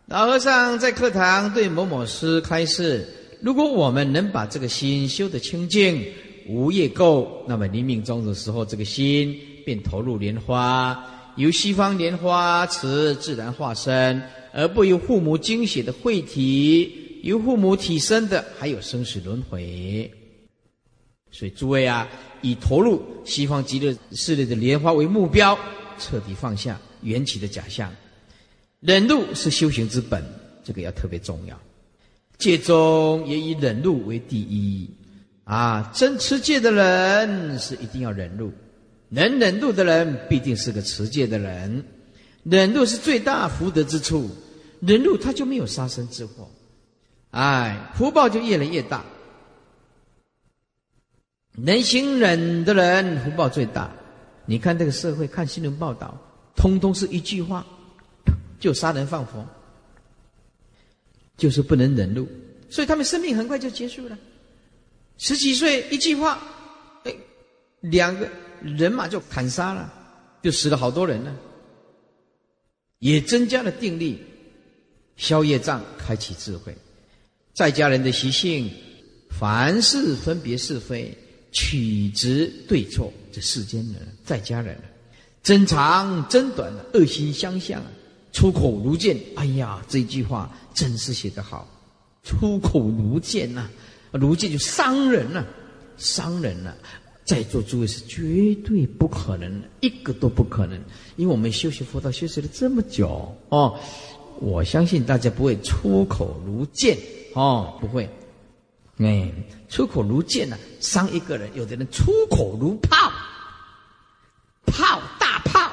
[0.07, 3.07] 老和尚在课堂对某某师开示：
[3.43, 6.03] 如果我们能把这个心修得清净、
[6.49, 11.05] 无业垢，那么临命终的时候，这个心便投入莲花，
[11.37, 14.23] 由西方莲花池自然化身，
[14.55, 20.11] 而不由父母精血的汇体，由父母体生的还有生死轮回。
[21.37, 22.09] 所以诸位啊。
[22.43, 25.59] 以投入西方极乐世界的莲花为目标，
[25.99, 27.93] 彻底放下缘起的假象。
[28.81, 30.23] 忍辱是修行之本，
[30.63, 31.59] 这个要特别重要。
[32.39, 34.89] 戒中也以忍辱为第一
[35.45, 35.91] 啊！
[35.95, 38.53] 真持戒的人是一定要忍辱，
[39.09, 41.83] 能忍辱的人必定是个持戒的人。
[42.45, 44.31] 忍辱是最大福德之处。
[44.81, 46.49] 忍辱他就没有杀生之祸，
[47.31, 49.05] 哎，福报就越来越大。
[51.57, 53.91] 能行忍的人福报最大。
[54.45, 56.17] 你看这个社会，看新闻报道，
[56.55, 57.67] 通通是一句话，
[58.61, 59.45] 就杀人放火，
[61.37, 62.29] 就是不能忍怒，
[62.71, 64.17] 所以他们生命很快就结束了。
[65.19, 66.41] 十几岁一句话，
[67.05, 67.15] 哎，
[67.81, 68.29] 两个
[68.63, 69.93] 人马就砍杀了，
[70.43, 71.35] 就死了好多人了，
[73.01, 74.23] 也增加了定力，
[75.17, 76.77] 消业障，开启智慧。
[77.53, 78.71] 在家人的习性，
[79.31, 81.17] 凡事分别是非。
[81.53, 84.77] 取直对错，这世间人在家人，
[85.43, 87.83] 争长争短的恶心相向，
[88.33, 89.17] 出口如剑。
[89.37, 91.67] 哎呀，这句话真是写得好，
[92.23, 93.71] 出口如剑呐，
[94.13, 95.47] 如剑就伤人了，
[95.97, 96.77] 伤人了。
[97.25, 100.81] 在座诸位是绝对不可能，一个都不可能，
[101.17, 103.77] 因为我们修习佛道修习了这么久哦，
[104.39, 106.97] 我相信大家不会出口如剑
[107.35, 108.09] 哦，不会。
[108.99, 109.31] 哎，
[109.69, 113.13] 出口如剑呐，伤一个人；有的人出口如炮，
[114.65, 115.71] 炮大炮，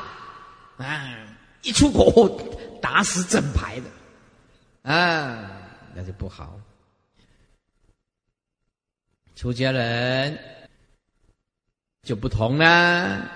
[0.77, 1.15] 啊，
[1.61, 2.37] 一出口
[2.81, 5.49] 打死整排的，啊，
[5.95, 6.59] 那就不好。
[9.37, 10.37] 出家人
[12.03, 13.31] 就不同啦，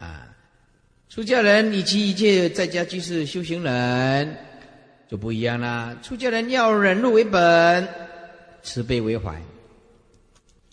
[0.00, 0.28] 啊，
[1.10, 4.36] 出家人以及一切在家居士修行人
[5.08, 5.94] 就不一样啦。
[6.02, 8.09] 出家人要忍辱为本。
[8.62, 9.42] 慈悲为怀，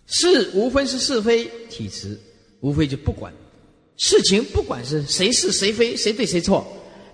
[0.07, 2.19] 是无分是是非，体慈
[2.59, 3.33] 无非就不管
[3.97, 6.65] 事情，不管是谁是谁非，谁对谁错，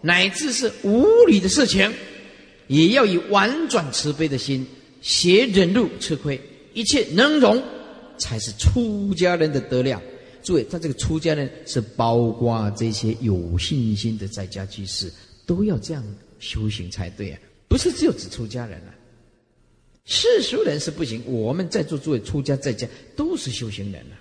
[0.02, 1.92] 乃至是无理的事情，
[2.68, 4.66] 也要以婉转慈悲的心，
[5.02, 6.40] 携忍辱吃亏，
[6.74, 7.62] 一切能容，
[8.18, 10.02] 才是出家人的德量。
[10.44, 15.10] 诸位，他这个出家人是包括这些有信心的在家居士，
[15.46, 16.04] 都要这样
[16.40, 18.93] 修行才对啊，不是只有指出家人啊。
[20.06, 22.86] 世俗人是不行，我们在座诸位出家在家
[23.16, 24.18] 都是修行人了。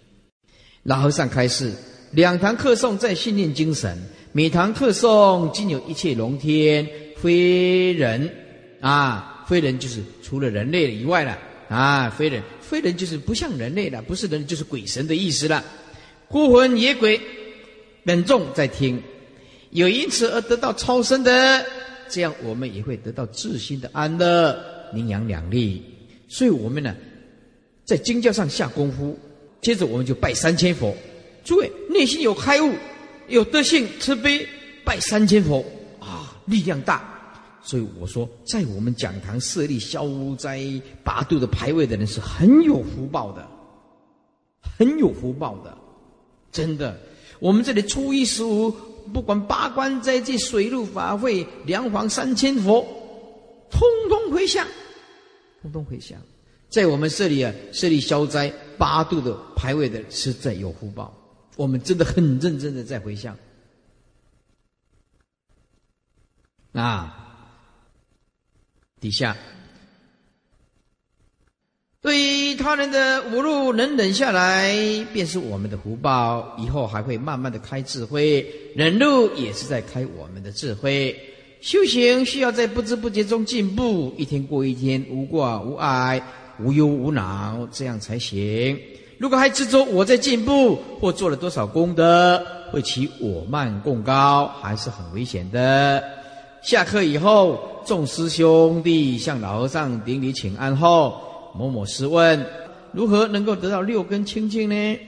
[0.84, 1.72] 老和尚开示：
[2.12, 3.98] 两堂课诵在训练精神，
[4.32, 8.32] 每堂课诵尽有一切龙天非人
[8.80, 11.36] 啊，非人就是除了人类以外了
[11.68, 15.64] 啊，非人非人就是不像人类了，不是人就是鬼神的意思了。
[16.28, 17.20] 孤魂野鬼
[18.04, 19.02] 本众在听，
[19.70, 21.66] 有因此而得到超生的，
[22.08, 24.81] 这样我们也会得到自心的安乐。
[24.92, 25.82] 名扬两利，
[26.28, 26.94] 所以我们呢，
[27.84, 29.18] 在经教上下功夫，
[29.60, 30.94] 接着我们就拜三千佛。
[31.44, 32.72] 诸位内心有开悟，
[33.28, 34.46] 有德性慈悲，
[34.84, 35.64] 拜三千佛
[35.98, 37.08] 啊，力量大。
[37.64, 40.04] 所以我说，在我们讲堂设立消
[40.36, 40.60] 灾
[41.04, 43.46] 八度的牌位的人是很有福报的，
[44.78, 45.76] 很有福报的，
[46.50, 46.98] 真的。
[47.38, 48.70] 我们这里初一十五，
[49.12, 52.86] 不管八关斋戒、水陆法会、梁皇三千佛，
[53.72, 54.64] 通通回向。
[55.62, 56.20] 通通回向，
[56.68, 61.16] 在我们这里啊，设立消灾八度的牌位的，实在有福报。
[61.56, 63.36] 我们真的很认真的在回向
[66.72, 67.18] 啊。
[69.00, 69.36] 底下，
[72.00, 74.74] 对于他人的侮辱能忍下来，
[75.12, 76.56] 便是我们的福报。
[76.58, 81.31] 以后还会慢慢的开智慧，忍辱也是在开我们的智慧。
[81.62, 86.20] 修行需要在不知不觉中进步，一天过一天，无挂无碍，
[86.58, 88.76] 无忧无恼，这样才行。
[89.16, 96.02] 如果还执着我在进步，或做了多少功德，会起我慢共高，还是很危险的。
[96.62, 101.14] 下课以后，众师兄弟向老和尚顶礼请安后，
[101.56, 102.44] 某某师问：
[102.90, 104.98] 如何能够得到六根清净呢？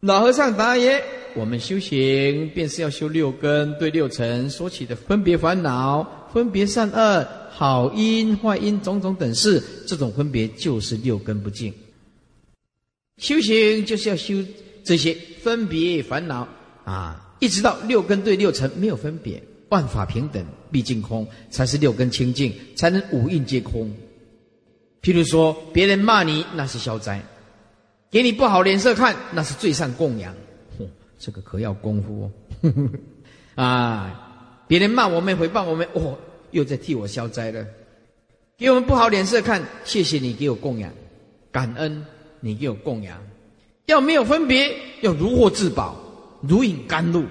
[0.00, 1.02] 老和尚答曰。
[1.36, 11.72] 我们修行便是要修六根，对六尘所起的分别烦恼、分别善恶、好因坏因种种等事，这种分别就是六根不净。
[13.18, 14.44] 修行就是要修
[14.82, 16.48] 这些分别烦恼
[16.84, 23.88] 啊，一直到六根对六尘没有分别，万法平等，毕竟空，才是六根清净，才能五蕴皆空。
[25.00, 27.20] 譬如说，别人骂你，那是消灾；
[28.10, 30.34] 给你不好脸色看，那是最善供养。
[31.18, 32.30] 这个可要功夫
[32.64, 32.72] 哦，
[33.62, 34.26] 啊！
[34.66, 36.16] 别人骂我们、诽谤我们，哦，
[36.50, 37.62] 又在替我消灾了，
[38.56, 39.62] 给我们不好脸色看。
[39.84, 40.90] 谢谢你给我供养，
[41.52, 42.04] 感恩
[42.40, 43.18] 你给我供养。
[43.84, 45.94] 要没有分别，要如获至宝，
[46.40, 47.24] 如饮甘露。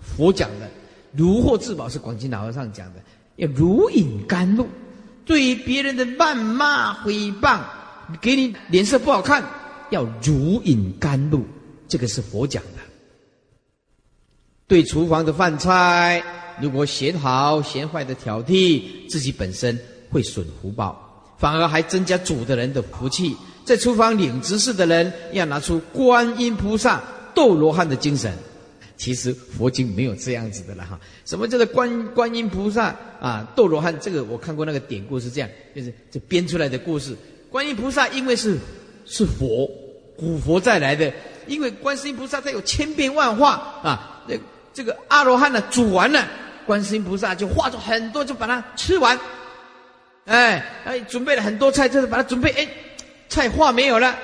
[0.00, 0.70] 佛讲的
[1.12, 3.00] 如获至宝是广济老和尚讲的，
[3.36, 4.66] 要如饮甘露。
[5.26, 7.60] 对于别人的谩骂、诽谤，
[8.22, 9.44] 给你脸色不好看，
[9.90, 11.44] 要如饮甘露。
[11.88, 12.80] 这个是佛讲的。
[14.66, 16.22] 对厨房的饭菜
[16.60, 19.78] 如果嫌好嫌坏的挑剔，自己本身
[20.10, 23.34] 会损福报，反而还增加主的人的福气。
[23.64, 27.02] 在厨房领知识的人，要拿出观音菩萨、
[27.34, 28.32] 斗罗汉的精神。
[28.96, 30.98] 其实佛经没有这样子的了哈。
[31.24, 33.48] 什么叫做观观音菩萨啊？
[33.54, 37.16] 斗罗汉这个我看过那个典故是这样，就是这编出来的故事。
[37.48, 38.58] 观音菩萨因为是
[39.08, 39.68] 是佛，
[40.16, 41.12] 古佛再来的，
[41.46, 43.52] 因为观世音菩萨他有千变万化
[43.82, 44.22] 啊。
[44.28, 44.36] 那
[44.72, 46.26] 这个阿罗汉呢煮完了，
[46.66, 49.18] 观世音菩萨就化作很多，就把它吃完。
[50.26, 52.68] 哎哎，准备了很多菜，就是把它准备哎，
[53.28, 54.14] 菜化没有了，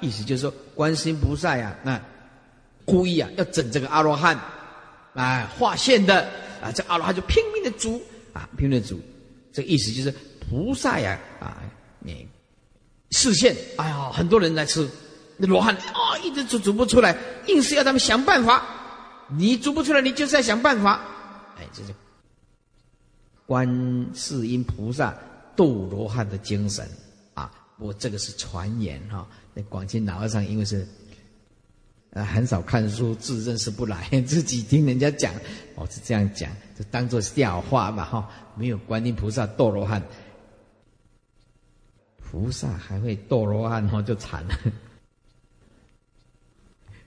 [0.00, 2.00] 意思就是说观世音菩萨呀那。
[2.84, 4.38] 故意啊，要整这个阿罗汉，
[5.14, 6.22] 哎，划线的
[6.62, 8.00] 啊，这阿罗汉就拼命的煮
[8.32, 9.00] 啊，拼命的煮，
[9.52, 11.56] 这意思就是菩萨呀啊，
[11.98, 12.28] 你
[13.16, 14.86] 视线，哎呀，很多人来吃，
[15.38, 18.62] 那罗汉啊，一直煮煮不出来，硬是要他们想办法，
[19.28, 21.00] 你煮不出来，你就是要想办法，
[21.56, 21.94] 哎，这是
[23.46, 23.66] 观
[24.14, 25.14] 世音菩萨
[25.56, 26.86] 度罗汉的精神。
[27.32, 30.86] 啊，我这个是传言哈，那广清老和尚因为是。
[32.12, 35.34] 啊，很少看书，字认识不来， 自己听人家讲，
[35.74, 38.26] 哦是这样讲，就当做笑话嘛哈。
[38.54, 40.02] 没有观音菩萨度罗汉，
[42.28, 44.58] 菩萨还会斗罗汉哦，就惨了。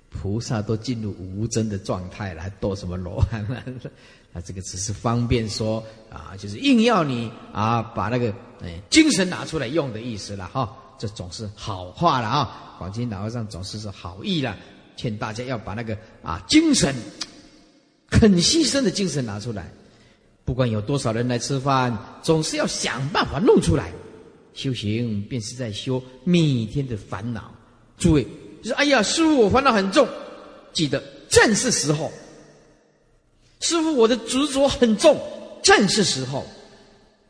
[0.10, 3.62] 菩萨都进入无真的状态了，还斗什么罗汉呢？
[4.34, 10.76] 啊，这个只是方便说啊，就是硬要你啊，把那个哎精神拿出来用的意思了哈。
[10.98, 14.58] 这总是好话了啊，广清老和尚总是是好意了。
[14.96, 16.94] 劝大家要把那个啊精神，
[18.10, 19.72] 肯牺牲的精神拿出来，
[20.44, 23.94] 不管有多少人来吃饭，总是要想办法弄出来。
[24.54, 27.54] 修行便是在修每天的烦恼。
[27.98, 28.24] 诸位，
[28.62, 30.08] 就是哎呀，师傅我烦恼很重，
[30.74, 32.12] 记得正是时候。
[33.60, 35.20] 师傅我的执着很重，
[35.62, 36.46] 正是时候。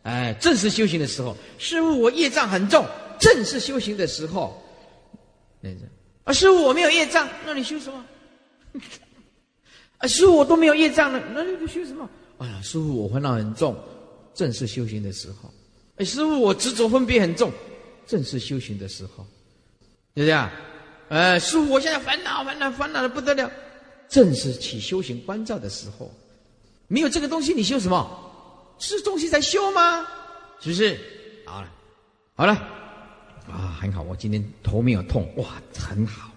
[0.04, 1.36] 哎，正是修行的时候。
[1.58, 2.86] 师傅我业障很重，
[3.20, 4.62] 正是修行的时候。
[5.60, 5.82] 那个。
[6.24, 8.06] 啊，师傅，我没有业障，那你修什么？
[9.98, 12.08] 啊，师傅，我都没有业障了，那你不修什么？
[12.38, 13.76] 哎呀，师傅，我烦恼很重，
[14.36, 15.52] 正是修行的时候。
[16.00, 17.52] 哎，师傅，我执着分别很重，
[18.08, 19.28] 正是修行的时候，
[20.16, 20.50] 就这样。
[21.10, 23.52] 哎，师傅，我现在烦恼烦恼烦恼的不得了，
[24.08, 26.10] 正是起修行关照的时候。
[26.88, 28.78] 没有这个东西，你修什么？
[28.80, 30.08] 是东西在修吗？
[30.62, 30.98] 是不是？
[31.46, 31.70] 好了，
[32.34, 32.54] 好了。
[33.50, 36.32] 啊，很好，我今天头没有痛，哇，很好，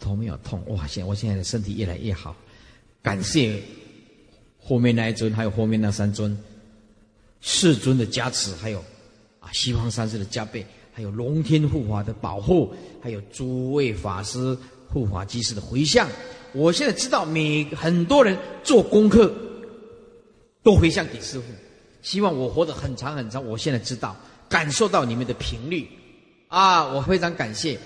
[0.00, 2.34] 头没有痛，哇，现我现在的身体越来越好，
[3.02, 3.62] 感谢
[4.58, 6.34] 后面那一尊，还有后面那三尊
[7.46, 8.82] 世尊的加持，还有
[9.38, 10.64] 啊西方三世的加倍，
[10.94, 12.72] 还有龙天护法的保护，
[13.02, 14.56] 还有诸位法师
[14.88, 16.08] 护法居士的回向，
[16.54, 19.30] 我现在知道每很多人做功课
[20.62, 21.44] 都回向给师傅，
[22.00, 24.16] 希望我活得很长很长，我现在知道
[24.48, 25.86] 感受到你们的频率。
[26.48, 27.78] 啊，我非常感谢，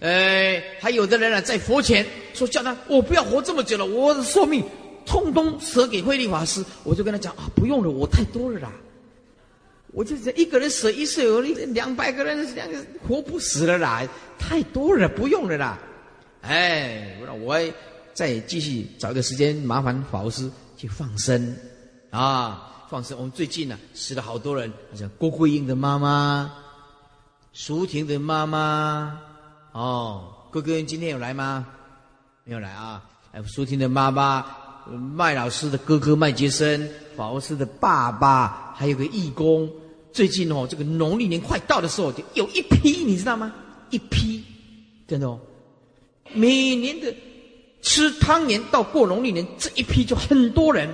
[0.00, 2.04] 呃，还有的人呢，在佛前
[2.34, 4.62] 说叫他我不要活这么久了，我的寿命
[5.06, 8.72] 通通舍给慧律法师，我就跟他讲啊，不用了，我太多了啦，
[9.96, 12.78] 我就一个人死一世，有两百个人两个
[13.08, 14.06] 活不死了啦，
[14.38, 15.78] 太多了，不用了啦，
[16.42, 17.58] 哎，我
[18.12, 21.56] 再继续找个时间，麻烦法师去放生
[22.10, 23.16] 啊，放生。
[23.16, 26.52] 我们最近呢死了好多人，像郭桂英的妈妈。
[27.54, 29.18] 淑婷的妈妈，
[29.72, 31.66] 哦，哥哥今天有来吗？
[32.44, 33.02] 没有来啊。
[33.32, 34.44] 哎，淑婷的妈妈，
[35.16, 36.86] 麦老师的哥哥麦杰森，
[37.16, 39.66] 法师的爸爸，还有个义工。
[40.16, 43.52] 最近哦，这个农历年快到的时候，就有一批，你知道吗？
[43.90, 44.42] 一批，
[45.06, 45.38] 真的哦。
[46.32, 47.14] 每年的
[47.82, 50.88] 吃汤圆到过农历年，这一批就很多人，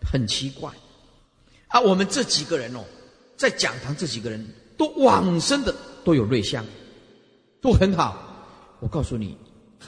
[0.00, 0.70] 很奇怪。
[1.66, 2.84] 啊，我们这几个人哦，
[3.36, 4.46] 在讲堂这几个人。
[4.76, 5.72] 都往生的
[6.04, 6.64] 都有瑞相，
[7.60, 8.76] 都很好。
[8.80, 9.36] 我告诉你，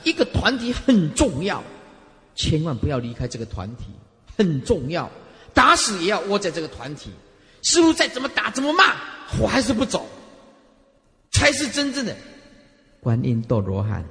[0.04, 1.60] 一个团体很重要，
[2.36, 3.86] 千万不要离开这个团体，
[4.36, 5.10] 很重要。
[5.52, 7.10] 打死也要窝在这个团体。
[7.62, 8.94] 师傅再怎么打怎么骂，
[9.40, 10.08] 我还是不走，
[11.32, 12.16] 才是真正的
[13.00, 14.04] 观音斗罗汉，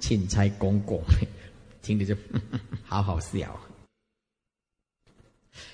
[0.00, 1.02] 钦差公公，
[1.82, 2.16] 听着就
[2.84, 3.60] 好好笑。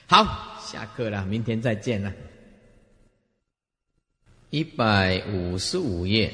[0.07, 2.13] 好，下课了，明天再见了。
[4.51, 6.33] 一百五十五页，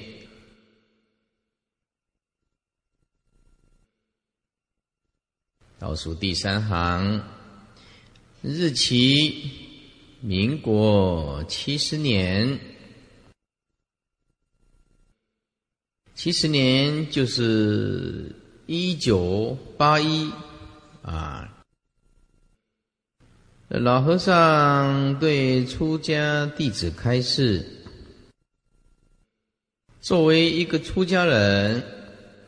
[5.79, 7.25] 倒数第三行，
[8.43, 9.72] 日期
[10.25, 12.57] 民国七十年，
[16.15, 18.33] 七十年就是
[18.67, 20.31] 一九八一
[21.03, 21.53] 啊。
[23.67, 27.67] 老和尚对出家弟子开示：
[30.01, 31.83] 作为一个出家人，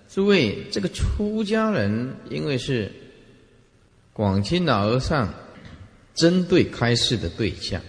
[0.09, 2.93] 诸位，这个出家人因为是
[4.13, 5.35] 广清老和尚
[6.15, 7.83] 针对开示的对象，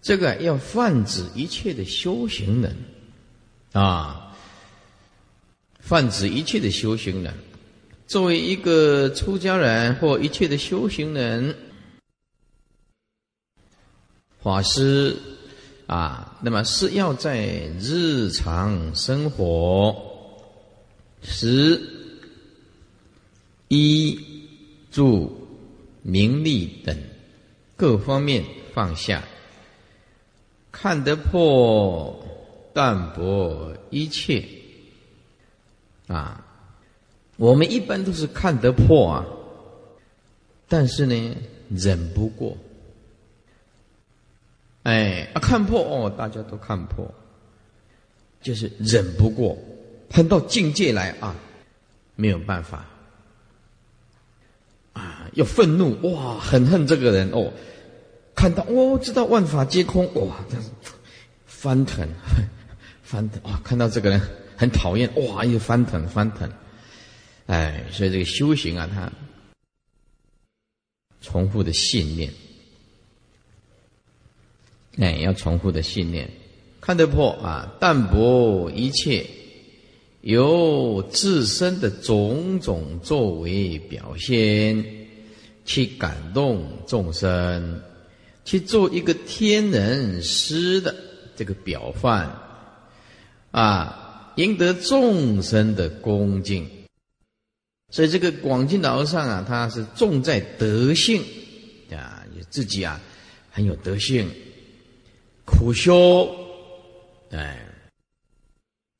[0.00, 2.76] 这个要泛指一切的修行人
[3.72, 4.34] 啊，
[5.80, 7.34] 泛指一切的修行人。
[8.06, 11.54] 作为一个出家人或一切的修行人。
[14.42, 15.16] 法师
[15.86, 17.46] 啊，那么是要在
[17.78, 19.94] 日常生活、
[21.22, 21.80] 食、
[23.68, 24.18] 衣、
[24.90, 25.46] 住、
[26.02, 26.96] 名利等
[27.80, 29.22] 各方面放下，
[30.70, 32.22] 看得破，
[32.74, 34.46] 淡泊一切。
[36.06, 36.44] 啊，
[37.38, 39.24] 我们一般都是看得破啊，
[40.68, 41.34] 但是呢，
[41.70, 42.54] 忍不过。
[44.82, 47.10] 哎，啊，看破哦，大家都看破，
[48.42, 49.56] 就是忍不过，
[50.10, 51.34] 碰到境界来啊，
[52.14, 52.84] 没有办法，
[54.92, 57.50] 啊，要愤怒哇，很恨这个人哦，
[58.40, 60.70] 看到哦，知道万法皆空哇，这是
[61.44, 62.08] 翻腾，
[63.04, 64.18] 翻腾哇，看到这个人
[64.56, 66.50] 很讨厌哇，又翻腾翻腾，
[67.44, 69.12] 哎，所以这个修行啊，它
[71.20, 72.32] 重复的信念。
[74.96, 76.30] 哎，要重复的信念，
[76.80, 77.70] 看得破啊！
[77.78, 79.26] 淡泊一切，
[80.22, 84.82] 由自身的种种作为表现，
[85.66, 87.82] 去感动众生，
[88.50, 90.92] 去做一个天人师的
[91.36, 92.36] 这个表范，
[93.52, 96.68] 啊，赢得众生的恭敬。
[97.90, 101.22] 所以这个广进老和尚啊，他是重在德性
[101.92, 103.00] 啊，自己啊
[103.52, 104.28] 很有德性。
[105.44, 106.28] 苦修，
[107.30, 107.64] 哎，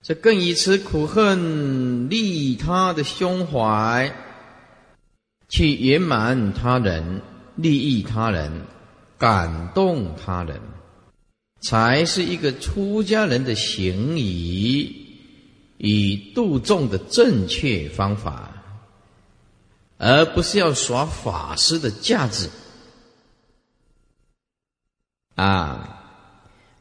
[0.01, 4.15] 这更以此苦恨利他的胸怀，
[5.49, 7.21] 去圆满他人、
[7.57, 8.63] 利益他人、
[9.21, 10.59] 感动他人，
[11.61, 15.19] 才是一个出家人的行仪
[15.77, 18.51] 与度众的正确方法，
[19.99, 22.49] 而不是要耍法师的架子
[25.35, 25.99] 啊。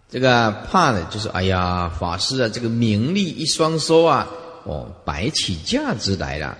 [0.10, 4.28] 这个怕的就是哎呀，法师啊，这个名利一双收啊，
[4.64, 6.58] 哦，摆起架子来了。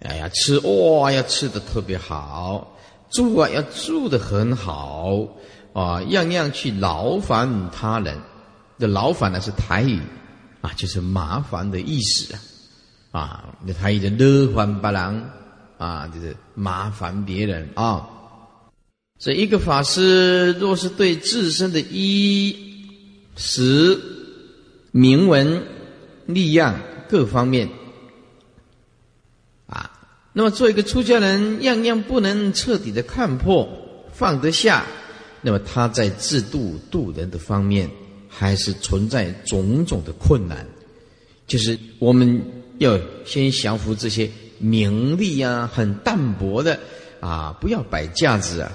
[0.00, 2.73] 哎呀，吃哇，要吃的特别好；
[3.14, 5.26] 住啊，要住的很好
[5.72, 8.18] 啊，样样去劳烦他人。
[8.78, 10.00] 这劳烦呢是台语
[10.60, 12.40] 啊，就是麻烦的意思啊。
[13.12, 15.24] 啊，那台语的乐烦别人
[15.78, 18.08] 啊，就是麻烦别人啊。
[19.20, 22.56] 这一个法师，若是对自身的衣
[23.36, 24.00] 食
[24.90, 25.62] 名闻
[26.26, 26.74] 利样
[27.08, 27.68] 各方面，
[30.34, 33.66] 那么做一个出家人，样样不能彻底的看破
[34.12, 34.84] 放得下，
[35.40, 37.88] 那么他在自度度人的方面，
[38.28, 40.66] 还是存在种种的困难。
[41.46, 42.42] 就是我们
[42.78, 46.78] 要先降服这些名利啊，很淡薄的
[47.20, 48.70] 啊，不要摆架子啊。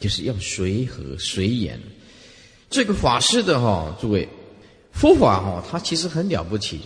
[0.00, 1.78] 就是要随和随缘，
[2.70, 4.26] 这个法师的哈，诸位，
[4.92, 6.80] 佛法哈，它其实很了不起。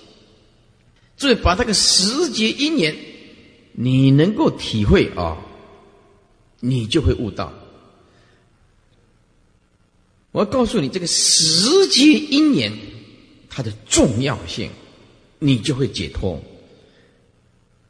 [1.16, 2.92] 所以把这个时节因缘，
[3.76, 5.36] 你能够体会啊，
[6.60, 7.52] 你就会悟道。
[10.32, 12.72] 我要告诉你，这个时节因缘
[13.50, 14.70] 它的重要性，
[15.38, 16.40] 你就会解脱。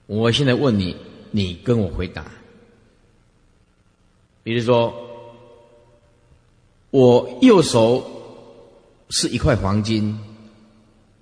[0.06, 0.96] 我现在问你，
[1.30, 2.30] 你跟我回答。
[4.42, 5.00] 比如说。
[6.90, 8.08] 我右手
[9.10, 10.16] 是一块黄金，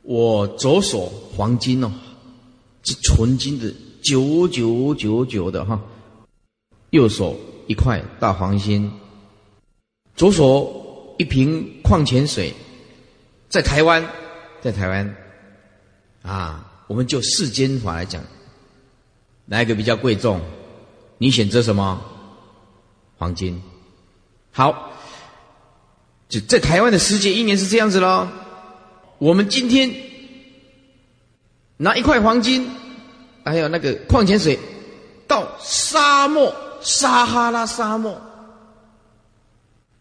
[0.03, 1.91] 我左手黄金哦，
[2.83, 3.73] 是纯金的，
[4.03, 5.81] 九九九九的哈。
[6.91, 8.91] 右手一块大黄金，
[10.15, 12.53] 左手一瓶矿泉水，
[13.49, 14.07] 在台湾，
[14.61, 15.17] 在台湾，
[16.23, 18.23] 啊，我们就世间法来讲，
[19.47, 20.41] 哪一个比较贵重？
[21.17, 22.03] 你选择什么？
[23.17, 23.63] 黄金。
[24.51, 24.91] 好。
[26.29, 28.27] 就在台湾的世界，一年是这样子喽。
[29.19, 29.95] 我们今天
[31.77, 32.67] 拿一块黄金，
[33.45, 34.59] 还有那个矿泉水，
[35.27, 38.21] 到沙漠撒哈拉沙漠，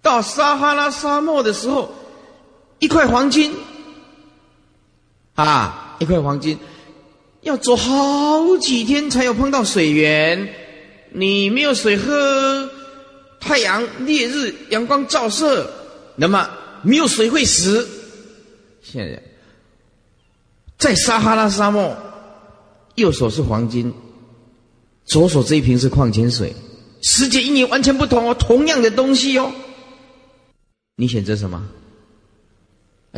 [0.02, 1.94] 到撒哈拉沙漠的时候，
[2.80, 3.54] 一块黄金
[5.36, 6.58] 啊，一块黄金
[7.42, 10.54] 要走好几天才有碰到水源，
[11.12, 12.70] 你没有水喝，
[13.40, 15.68] 太阳烈日阳光照射，
[16.16, 16.50] 那么
[16.84, 17.88] 没有水会死。
[18.84, 19.22] 现在
[20.78, 21.96] 在撒哈拉沙漠，
[22.96, 23.94] 右手是黄金，
[25.06, 26.54] 左手这一瓶是矿泉水，
[27.02, 29.52] 时节一年完全不同哦，同样的东西哦。
[30.96, 31.68] 你选择什么？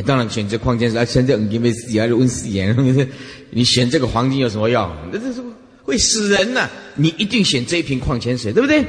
[0.06, 1.00] 当然选择矿泉水。
[1.00, 2.74] 啊，选择因为自己还是温死言，
[3.50, 4.90] 你选这个黄金有什么用？
[5.12, 5.42] 那这是
[5.82, 6.68] 会死人呐！
[6.94, 8.80] 你一定选这一瓶矿泉水，对不对？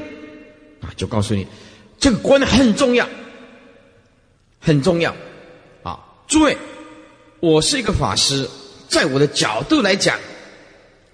[0.82, 1.46] 啊，就告诉你，
[2.00, 3.08] 这个观念很重要，
[4.60, 5.14] 很重要。
[5.84, 6.58] 啊，诸位，
[7.40, 8.50] 我是一个法师，
[8.88, 10.18] 在我的角度来讲，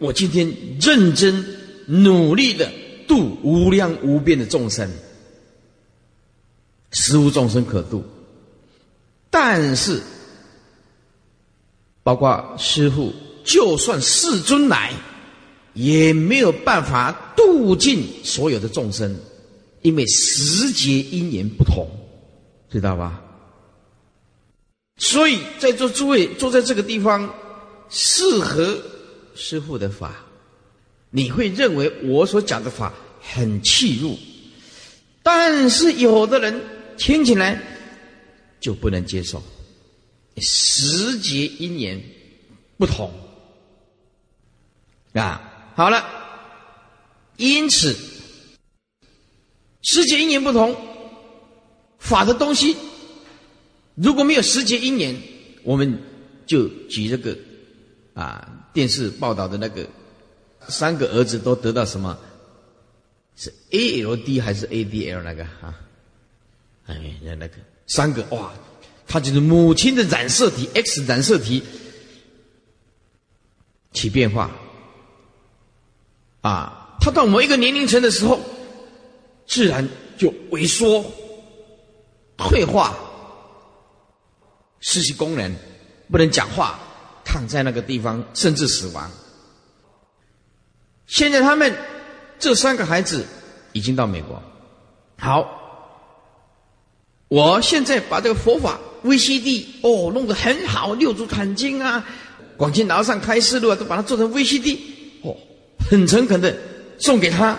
[0.02, 1.46] 我今天认真
[1.86, 2.72] 努力的
[3.08, 4.90] 度无量无边的众生。
[6.90, 8.04] 实无众生可度，
[9.30, 10.02] 但是，
[12.02, 14.92] 包括师父，就算世尊来，
[15.74, 19.16] 也没有办法度尽所有的众生，
[19.84, 21.88] 因为时节因缘不同，
[22.72, 23.22] 知道吧？
[24.98, 27.32] 所以在座诸位坐在这个地方，
[27.88, 28.82] 适合
[29.36, 30.26] 师父的法，
[31.10, 34.18] 你会认为我所讲的法很气入，
[35.24, 36.62] 但是有的人。
[36.98, 37.60] 听起来
[38.60, 39.42] 就不能接受，
[40.38, 42.00] 时节因缘
[42.78, 43.12] 不同
[45.14, 45.72] 啊。
[45.74, 46.06] 好了，
[47.38, 47.98] 因此
[49.82, 50.76] 时节因缘不同，
[51.98, 52.76] 法的东西
[53.96, 55.20] 如果没有时节因缘，
[55.64, 56.00] 我们
[56.46, 57.36] 就举这个
[58.14, 59.88] 啊电视报道的那个
[60.68, 62.18] 三个儿子都得到什么？
[63.36, 65.74] 是 A L D 还是 A D L 那个啊？
[66.86, 67.56] 哎，那那个
[67.88, 68.52] 三个哇，
[69.08, 71.64] 他就是母亲的染色体 X 染色体
[73.94, 74.52] 起变化
[76.42, 78.40] 啊，他到某一个年龄层的时候，
[79.48, 81.04] 自然就萎缩、
[82.38, 82.96] 退化、
[84.80, 85.56] 失去功能，
[86.12, 86.80] 不能讲话，
[87.24, 89.10] 躺在那个地方，甚至死亡。
[91.08, 91.74] 现在他们
[92.40, 93.26] 这三个孩子
[93.74, 94.42] 已经到美国，
[95.18, 95.58] 好。
[97.28, 102.06] 我现在把这个佛法 VCD 哦弄得很好，六祖坛经啊，
[102.58, 104.78] 广清老上开示录啊，都把它做成 VCD
[105.22, 105.38] 哦，
[105.90, 106.54] 很诚恳的
[107.00, 107.58] 送给他，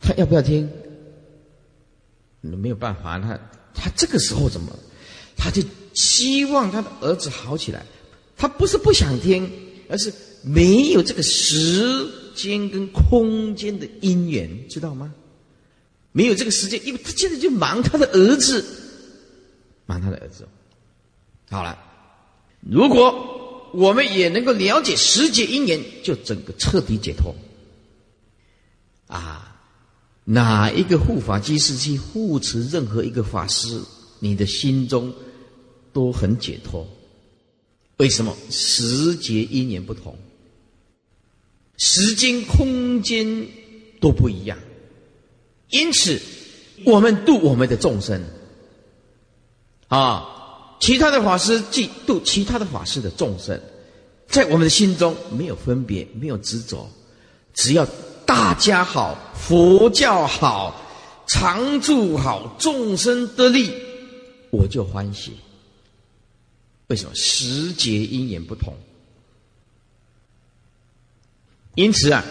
[0.00, 0.70] 他要不要听？
[2.40, 3.38] 没有办法，他
[3.74, 4.74] 他这个时候怎么？
[5.36, 5.62] 他就
[5.94, 7.84] 希望他的儿子好起来，
[8.36, 9.50] 他不是不想听，
[9.88, 10.12] 而是
[10.42, 15.12] 没有这个时间跟空间的因缘，知道吗？
[16.12, 18.64] 没有这个时间，因为他现在就忙他的儿子，
[19.86, 20.46] 忙他的儿子。
[21.50, 21.78] 好了，
[22.60, 27.34] 如果我们也能够了解时节因缘，就整个彻底解脱。
[29.06, 29.56] 啊，
[30.24, 33.80] 哪一个护法居士去护持任何一个法师，
[34.18, 35.12] 你的心中
[35.92, 36.86] 都很解脱。
[37.98, 38.36] 为什么？
[38.50, 40.16] 时节因缘不同，
[41.76, 43.46] 时间空间
[44.00, 44.58] 都不一样。
[45.68, 46.20] 因此，
[46.84, 48.20] 我们度我们的众生，
[49.88, 53.60] 啊，其他的法师即度其他的法师的众生，
[54.26, 56.88] 在我们的心中没有分别，没有执着，
[57.54, 57.86] 只要
[58.26, 60.74] 大家好，佛教好，
[61.28, 63.70] 常住好，众生得利，
[64.50, 65.32] 我就欢喜。
[66.92, 67.14] 为什么？
[67.14, 68.76] 时节因缘不同，
[71.74, 72.22] 因此啊，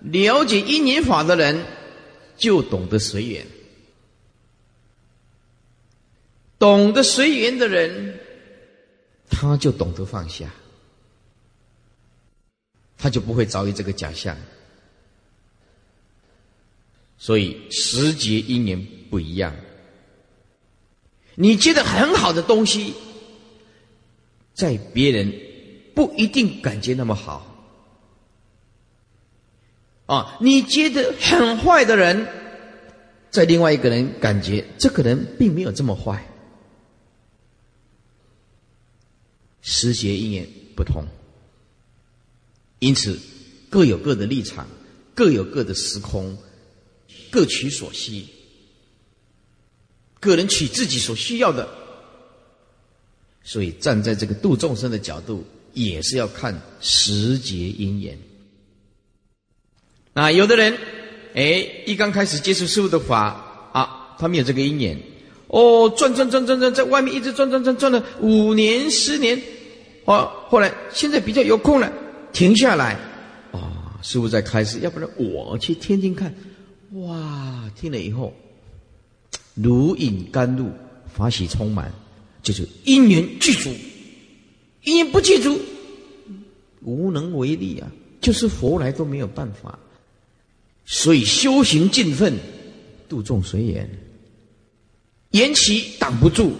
[0.00, 1.64] 了解因缘法的人。
[2.36, 3.46] 就懂得随缘，
[6.58, 8.18] 懂得随缘的人，
[9.28, 10.50] 他就懂得放下，
[12.96, 14.34] 他就不会遭遇这个假象。
[17.18, 19.54] 所以时节因缘不一样，
[21.34, 22.94] 你觉得很好的东西，
[24.60, 25.32] 在别人
[25.94, 27.46] 不一定感觉那么好。
[30.04, 32.26] 啊，你觉得很坏的人，
[33.30, 36.28] 在另外一个人感觉这个人并没有这么坏，
[39.62, 40.46] 时节因缘
[40.76, 41.06] 不同，
[42.80, 43.18] 因此
[43.70, 44.68] 各有各的立场，
[45.14, 46.36] 各有各的时空，
[47.30, 48.26] 各取所需，
[50.18, 51.66] 个人取自己所需要的，
[53.42, 58.18] 所以站在这个度众生的角度，也是要看时节因缘。
[60.12, 60.76] 啊，有的人，
[61.34, 65.00] 哎，一刚开始接触师傅的法啊，他没有这个因缘，
[65.46, 69.40] 哦，转转转转转，在外面一直转转转转了五年十年，
[70.04, 71.92] 哦，后来现在比较有空了，
[72.32, 72.98] 停下来，
[73.52, 73.70] 哦，
[74.02, 76.34] 师傅在开示，要不然我去听听看。
[76.94, 78.34] 哇，听了以后，
[79.54, 80.70] 如饮甘露，
[81.14, 81.92] 法喜充满，
[82.42, 83.74] 就是因缘具足，
[84.84, 85.60] 因缘不具足，
[86.82, 87.90] 无能为力啊！
[88.20, 89.78] 就是佛来都没有办法。
[90.86, 92.36] 所以修行尽分，
[93.08, 93.88] 度众随缘，
[95.30, 96.52] 缘起挡不住，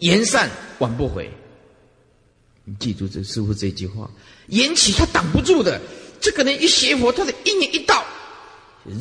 [0.00, 1.30] 言善挽不回。
[2.64, 4.10] 你记住这师傅这句话：
[4.48, 5.80] 缘起他挡不住的。
[6.20, 8.04] 这个人一邪佛，他的一年一到，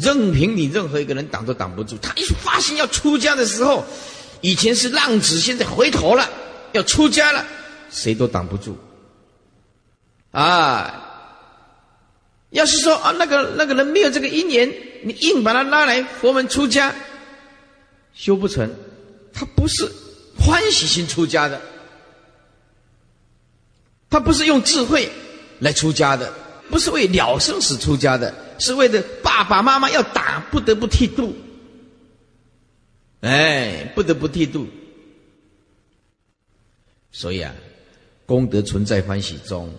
[0.02, 1.96] 任凭你任何一个人挡都挡不住。
[2.02, 3.86] 他一发心要出家的时候，
[4.42, 6.30] 以前是浪子，现在回头了，
[6.74, 7.46] 要出家了，
[7.90, 8.78] 谁都挡不住。
[10.32, 11.08] 啊！
[12.52, 14.74] 要是说啊，那个那个人没有这个因缘，
[15.04, 16.94] 你硬把他拉来佛门出家，
[18.14, 18.70] 修不成。
[19.34, 19.90] 他不是
[20.38, 21.62] 欢喜心出家的，
[24.10, 25.10] 他不是用智慧
[25.60, 26.34] 来出家的。
[26.70, 31.36] 不是为了生死出家的，是为了爸爸妈妈要打，不得不剃度。
[33.22, 34.68] 哎，不得不剃度。
[37.12, 37.54] 所以啊，
[38.26, 39.74] 功德存在欢喜中，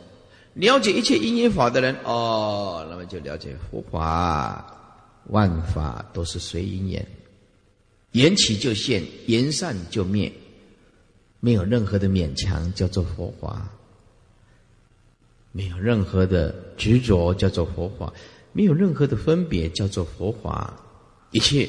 [0.54, 7.06] 了解一切因缘法的人，哦，那么就了解佛法，万法都是随因缘，
[8.12, 10.32] 缘起就现，缘散就灭，
[11.40, 13.68] 没有任何的勉强，叫做佛法。
[15.54, 18.10] 没有任何的执着，叫做佛法；
[18.54, 20.80] 没有任何的分别，叫做佛法。
[21.30, 21.68] 一切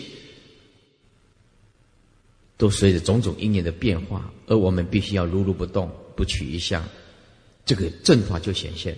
[2.63, 6.81] 都随着种种因缘的变化，而我们必须要如如不动，不取一相，
[7.65, 8.97] 这个正法就显现。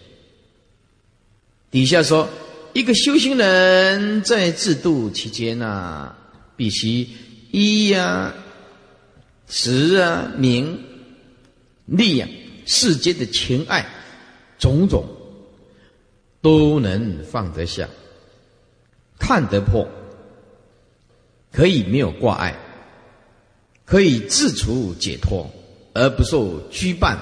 [1.71, 2.29] 底下说，
[2.73, 6.15] 一个修行人在制度期间呐，
[6.55, 7.07] 必须
[7.49, 8.31] 衣呀、
[9.47, 10.79] 食啊、名、
[11.87, 12.29] 利啊，
[12.67, 13.83] 世间的情爱。
[14.59, 15.09] 种种
[16.39, 17.89] 都能放得下，
[19.17, 19.89] 看得破，
[21.51, 22.55] 可以没有挂碍，
[23.85, 25.49] 可以自处解脱
[25.93, 27.15] 而不受拘绊，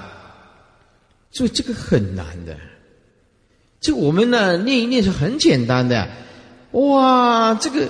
[1.32, 2.57] 所以这个很难的。
[3.80, 6.07] 这我们呢念一念是很简单的，
[6.72, 7.89] 哇，这个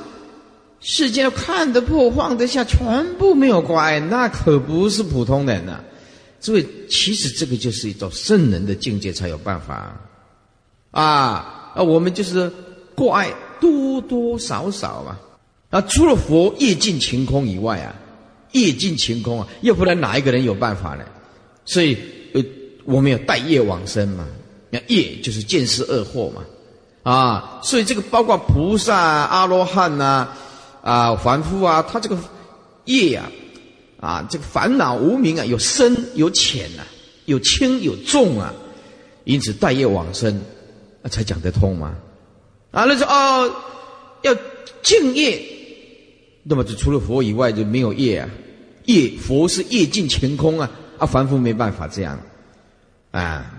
[0.82, 5.84] 世间看得破放得下，全部没有挂碍，那可不是普通人呐。
[6.40, 9.98] 所以，其实这个就是一种圣人的境界才有办法，
[10.92, 11.82] 啊啊！
[11.82, 12.52] 我们就是
[12.96, 15.18] 过爱多多少少嘛，
[15.70, 17.96] 啊，除了佛业尽晴空以外啊，
[18.54, 21.04] 业尽晴空啊，要不然哪一个人有办法呢？
[21.66, 21.97] 所以，
[22.34, 22.43] 呃，
[22.86, 24.26] 我们有带业往生嘛，
[24.72, 26.41] 那业就是见识恶祸嘛，
[27.04, 30.30] 啊，所以这个包括菩萨、啊阿罗汉呐，
[30.82, 32.18] 啊，凡夫啊，他这个
[32.86, 33.30] 业呀。
[33.99, 36.84] 啊，这个烦恼无名啊，有深有浅呐，
[37.24, 38.54] 有轻有重啊，
[39.24, 40.41] 因此待业往生，
[41.01, 41.95] 啊，才讲得通嘛。
[42.72, 43.49] 啊，那说哦，
[44.24, 44.36] 要
[44.82, 45.41] 敬业，
[46.44, 48.30] 那么就除了佛以外就没有业啊。
[48.86, 52.20] 业佛是业尽乾空啊，啊，凡夫没办法这样
[53.12, 53.50] 啊，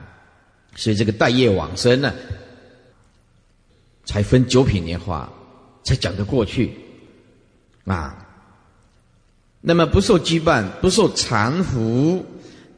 [0.77, 2.13] 所以这个待业往生呢，
[4.05, 5.27] 才分九品莲花，
[5.83, 6.77] 才讲得过去
[7.87, 8.19] 啊。
[9.63, 12.23] 那么不受羁绊，不受缠缚，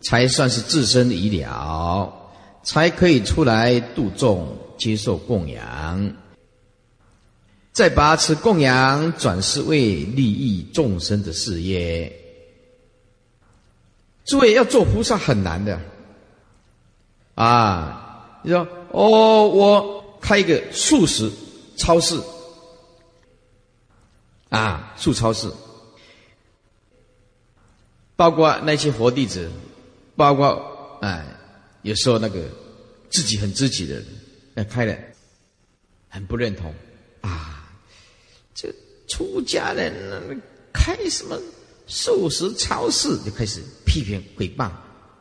[0.00, 2.12] 才算是自身已了，
[2.62, 6.12] 才可以出来度众，接受供养。
[7.76, 12.10] 再把此供养转世为利益众生的事业。
[14.24, 15.78] 诸位要做菩萨很难的
[17.34, 18.40] 啊！
[18.42, 21.30] 你说哦，我开一个素食
[21.76, 22.18] 超市
[24.48, 25.52] 啊，素超市。
[28.16, 29.50] 包括那些佛弟子，
[30.16, 31.26] 包括哎，
[31.82, 32.42] 有时候那个
[33.10, 34.06] 自己很知己的人，
[34.54, 34.96] 哎，开了
[36.08, 36.74] 很不认同
[37.20, 37.65] 啊，
[39.09, 40.40] 出家人
[40.72, 41.38] 开什么
[41.86, 44.70] 素食超市，就开始批评诽谤。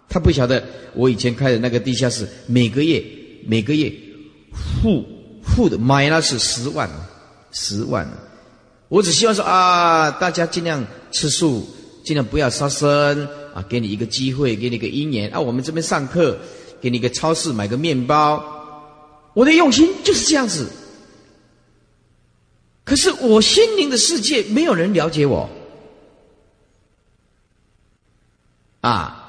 [0.10, 0.64] 他不晓得
[0.94, 3.04] 我以前开的那个地下室，每个月
[3.46, 3.92] 每个月
[4.54, 5.06] 付
[5.44, 6.90] 付的买了是十万，
[7.52, 8.08] 十万。
[8.88, 11.68] 我只希望说啊，大家尽量吃素。
[12.06, 13.66] 尽量不要杀生啊！
[13.68, 15.40] 给你一个机会，给你个姻缘啊！
[15.40, 16.38] 我们这边上课，
[16.80, 18.46] 给你个超市买个面包。
[19.34, 20.68] 我的用心就是这样子。
[22.86, 25.50] 可是我心灵的世界没有人了解我
[28.82, 29.24] 啊！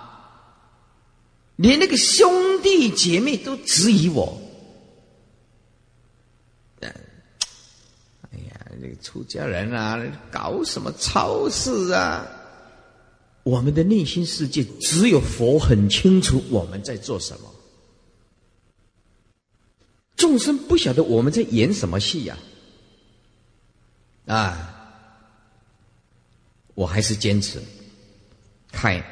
[1.56, 4.38] 连那个兄弟姐妹都质疑我。
[6.82, 6.90] 哎
[8.50, 9.98] 呀，那个出家人啊，
[10.30, 12.26] 搞什么超市啊？
[13.42, 17.50] 我们的内心世界只有佛很清楚我们在做什么，
[20.14, 22.36] 众生不晓得我们在演什么戏呀？
[24.26, 24.72] 啊
[26.74, 27.58] 我还是坚持
[28.70, 29.02] 开。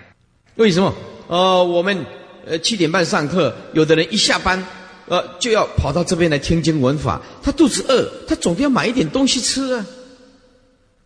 [0.56, 0.94] 为什么？
[1.28, 2.04] 呃，我们
[2.44, 4.62] 呃七点半上课，有的人一下班，
[5.06, 7.22] 呃就要跑到这边来听经闻法。
[7.42, 9.86] 他肚子饿，他总得要买一点东西吃啊。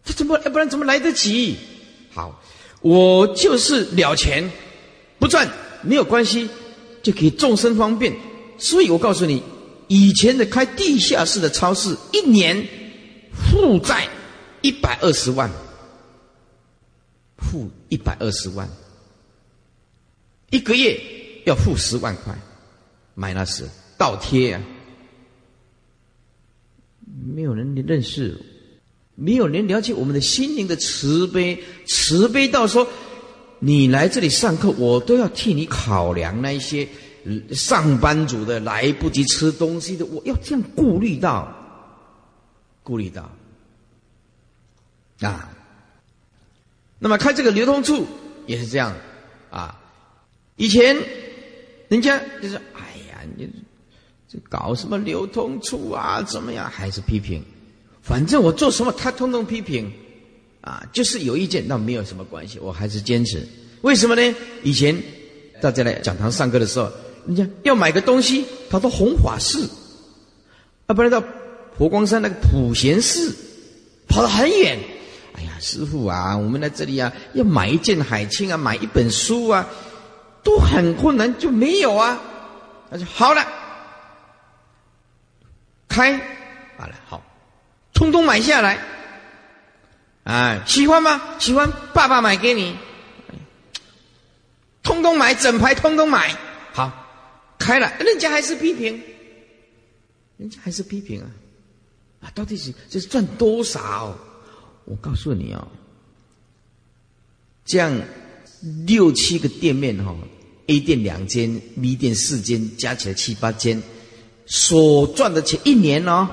[0.05, 1.57] 他怎么要不然怎么来得及？
[2.13, 2.43] 好，
[2.81, 4.51] 我就是了钱，
[5.19, 5.49] 不赚
[5.83, 6.49] 没有关系，
[7.03, 8.13] 就给众生方便。
[8.59, 9.43] 所以我告诉你，
[9.87, 12.67] 以前的开地下室的超市，一年
[13.39, 14.09] 负债
[14.63, 15.51] 一百二十万，
[17.39, 18.69] 负一百二十万，
[20.51, 21.01] 一个月
[21.47, 22.37] 要付十万块，
[23.15, 23.65] 买那时
[23.97, 24.63] 倒贴啊，
[27.35, 28.39] 没有人认识。
[29.21, 32.87] 没有人了解我们的心灵的慈悲，慈悲到说，
[33.59, 36.87] 你来这里上课，我都要替你考量那一些
[37.51, 41.53] 上班族的来不及吃东西的，我要这样顾虑到，
[42.89, 43.31] 顾虑到
[45.21, 45.51] 啊。
[46.99, 48.07] 那么开这个流通处
[48.47, 48.95] 也是这样
[49.51, 49.79] 啊。
[50.57, 50.97] 以前
[51.89, 53.47] 人家就是哎呀，你
[54.27, 56.23] 这搞什么流通处啊？
[56.23, 56.71] 怎么样？
[56.71, 57.45] 还是批评。
[58.03, 59.93] 反正我做什么，他通通批评，
[60.63, 63.47] 啊，就是有意见，那没有什么关系，我还是坚持。
[63.83, 64.35] 为什么呢？
[64.63, 64.97] 以前
[65.61, 66.91] 大家来讲堂上课的时候，
[67.27, 69.69] 人家要买个东西，跑到弘法寺，
[70.87, 71.23] 啊，不然到
[71.79, 73.35] 佛光山那个普贤寺，
[74.09, 74.79] 跑得很远。
[75.35, 79.65] 哎呀，师傅啊，我们来这里啊，要买一件海青啊，买一本书啊，
[80.43, 82.21] 都很困难，就没有啊。
[82.91, 83.47] 他说好了，
[85.89, 86.19] 开，
[86.77, 87.23] 好了，好。
[87.95, 88.79] 通通买下来，
[90.25, 91.21] 哎，喜欢吗？
[91.39, 92.77] 喜欢，爸爸买给你。
[94.83, 96.35] 通通买，整排通通买，
[96.73, 96.91] 好，
[97.59, 99.01] 开了，人家还是批评，
[100.39, 101.27] 人家还是批评啊，
[102.21, 104.17] 啊，到底是这是赚多少？
[104.85, 105.69] 我告诉你哦，
[107.65, 108.01] 这样
[108.87, 110.17] 六七个店面哈
[110.67, 113.83] ，A 店两间，B 店四间，加起来七八间，
[114.47, 116.29] 所赚的钱一年哦。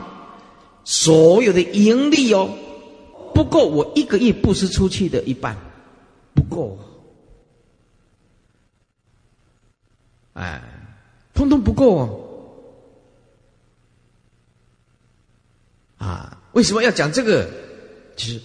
[0.86, 2.56] 所有的盈利哦，
[3.34, 5.58] 不够我一个月布施出去的一半，
[6.34, 6.80] 不够，
[10.34, 10.62] 哎，
[11.34, 12.24] 通通不够哦。
[16.06, 17.49] 啊，为什么要讲这个？
[18.16, 18.39] 就是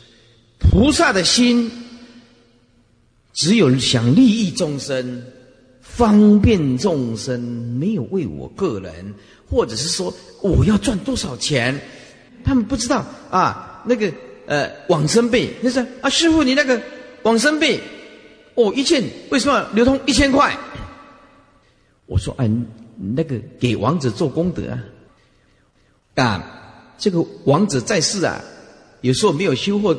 [0.58, 1.70] 菩萨的心，
[3.34, 5.22] 只有想利益众生、
[5.82, 9.14] 方便众生，没有为我个人，
[9.48, 11.78] 或者是说我要赚多少钱。
[12.42, 14.10] 他们不知道啊，那个
[14.46, 16.80] 呃往生币，那是啊师傅，你那个
[17.22, 17.78] 往生币，
[18.54, 20.58] 哦一件为什么流通一千块？
[22.06, 22.50] 我说哎，
[22.96, 24.62] 那个给王子做功德
[26.14, 26.59] 啊，啊
[27.00, 28.40] 这个王子在世啊，
[29.00, 29.98] 有时候没有修或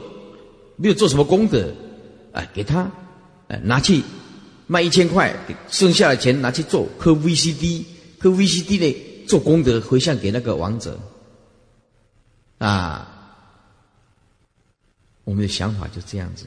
[0.77, 1.73] 没有做什么功德，
[2.31, 2.89] 哎给他，
[3.47, 4.01] 哎拿去
[4.67, 5.35] 卖一千块，
[5.69, 7.83] 剩下的钱拿去做磕 VCD，
[8.19, 10.99] 磕 VCD 呢做功德回向给那个王者。
[12.59, 13.09] 啊，
[15.23, 16.45] 我们的想法就这样子。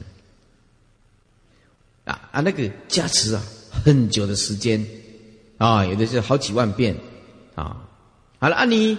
[2.05, 3.43] 啊啊，那个加持啊，
[3.83, 4.85] 很久的时间，
[5.57, 6.95] 啊，有的是好几万遍，
[7.55, 7.85] 啊，
[8.39, 8.97] 好了，啊你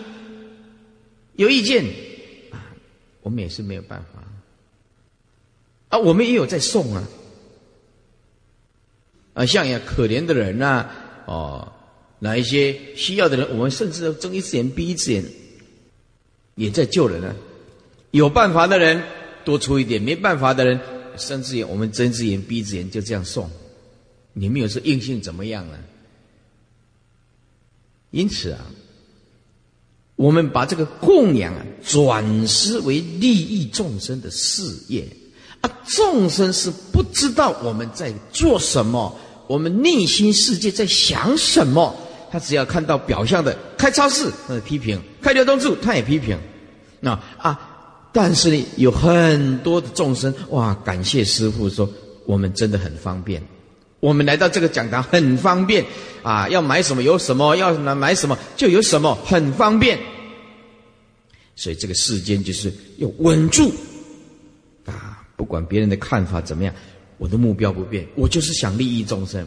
[1.37, 1.85] 有意见，
[2.51, 2.75] 啊，
[3.23, 4.23] 我们也是没有办法，
[5.89, 7.09] 啊，我们也有在送啊，
[9.35, 10.91] 啊，像呀可怜的人呐，
[11.27, 11.73] 哦，
[12.19, 15.25] 哪一些需要的人，我们甚至睁一只眼闭一只眼。
[16.59, 17.37] 也在救人啊！
[18.13, 19.03] 有办法的人
[19.45, 20.81] 多出一点，没办法的人
[21.19, 23.51] 睁只眼，我们睁只眼闭只眼，就这样送。
[24.33, 25.79] 你们有时候硬性怎么样呢？
[28.11, 28.65] 因此啊，
[30.17, 35.07] 我们把这个供养啊转施为利益众生的事业
[35.61, 39.15] 啊，众生是不知道我们在做什么，
[39.47, 41.95] 我们内心世界在想什么。
[42.29, 46.37] 他只要看到表象的开超市，那批评；开流动处，他也批评。
[47.01, 47.59] 那啊，
[48.13, 51.89] 但是呢，有很多的众生哇，感谢师父说
[52.27, 53.41] 我们真的很方便，
[54.01, 55.85] 我们来到这个讲堂很方便
[56.23, 59.99] 啊，要买什么有什么，要买买什么就有什么，很方便。
[61.55, 63.73] 所以这个世间就是要稳住
[64.85, 66.75] 啊，不管别人的看法怎么样，
[67.17, 69.47] 我的目标不变，我就是想利益众生。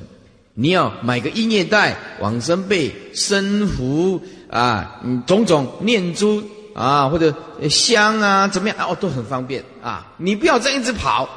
[0.56, 6.44] 你要买个音乐带、往生被、生符啊，嗯，种种念珠
[6.74, 7.34] 啊，或者
[7.70, 8.78] 香啊，怎么样？
[8.80, 10.12] 哦，都很方便啊！
[10.18, 11.30] 你不要这样一直跑，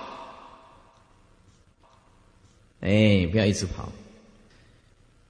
[2.82, 3.88] 哎，不要一直跑。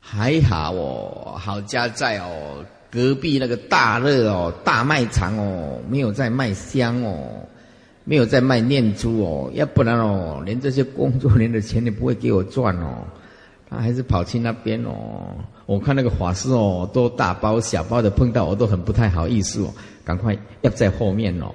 [0.00, 7.46] 还好哦，好家在哦，隔壁那个大热哦，大卖场哦，没有在卖香哦，
[8.04, 13.04] 没有在卖念珠哦，要不然哦，连这些工作人的钱也不会给我赚哦。
[13.70, 15.36] 他还是跑去那边哦。
[15.66, 19.72] 我看那个法师哦，都大包小包的碰到我都很不太好意思哦，
[20.04, 21.54] 赶快要在后面哦，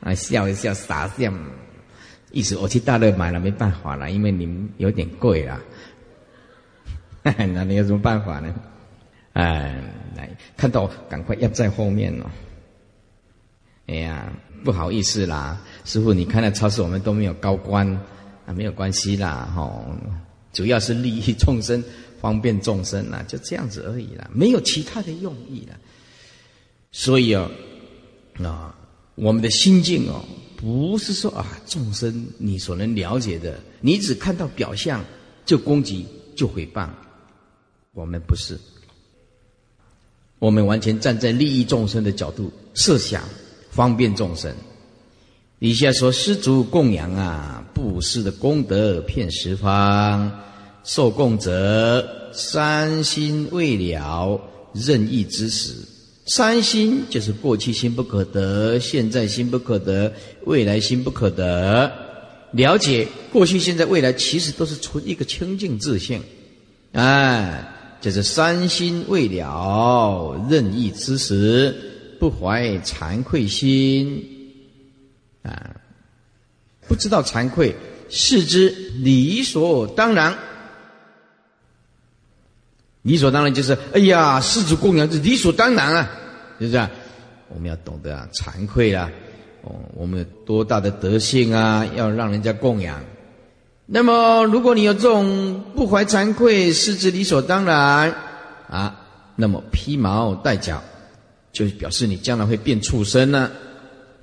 [0.00, 1.32] 啊笑一笑傻笑，
[2.30, 5.60] 意思我去大乐买了没办法了，因为你们有点贵啊。
[7.22, 8.54] 那你有什么办法呢？
[9.34, 9.80] 哎，
[10.16, 12.24] 来看到赶快要在后面哦。
[13.86, 14.32] 哎呀，
[14.64, 17.86] 不好意思啦，师傅，你看那超市我们都没有高官
[18.46, 19.94] 啊，没有关系啦，吼，
[20.52, 21.82] 主要是利益众生，
[22.20, 25.76] 方便众生啦，就这样子而已啦，没有其他的用意了。
[26.92, 27.50] 所以哦，
[28.42, 28.74] 啊，
[29.14, 30.24] 我们的心境哦，
[30.60, 35.04] 不是说啊，众生你所能了解的，你只看到表象
[35.46, 36.04] 就攻击
[36.34, 36.88] 就毁谤，
[37.94, 38.58] 我们不是。
[40.40, 43.22] 我们完全站在利益众生的角度设想，
[43.70, 44.52] 方便众生。
[45.60, 50.28] 底下说施主供养啊，布施的功德遍十方，
[50.82, 54.40] 受供者三心未了，
[54.72, 55.74] 任意之时。
[56.28, 60.12] 三心就是过去心不可得，现在心不可得，
[60.44, 61.90] 未来心不可得。
[62.52, 66.22] 了解过去、现在、未来，其实都是出一个清净自性，
[66.92, 67.74] 哎。
[68.00, 71.74] 就是三心未了，任意之时，
[72.20, 74.22] 不怀惭愧心，
[75.42, 75.74] 啊，
[76.86, 77.74] 不知道惭愧，
[78.08, 78.68] 视之
[78.98, 80.38] 理所当然。
[83.08, 86.10] 理所当然就是，哎呀，世主供养是理所当然啊，
[86.60, 86.88] 是不是？
[87.48, 89.10] 我们要懂得啊，惭愧啊，
[89.62, 93.00] 哦，我们有多大的德性啊，要让人家供养。
[93.86, 98.14] 那么，如果你有这种不怀惭愧、视之理所当然
[98.68, 99.00] 啊，
[99.34, 100.82] 那么披毛戴角，
[101.50, 103.50] 就表示你将来会变畜生呢，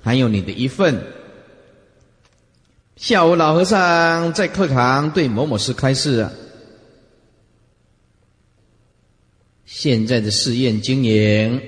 [0.00, 0.96] 还有你的一份。
[2.94, 6.28] 下午，老和尚在课堂对某某师开示：
[9.86, 11.62] 现在的试验经营，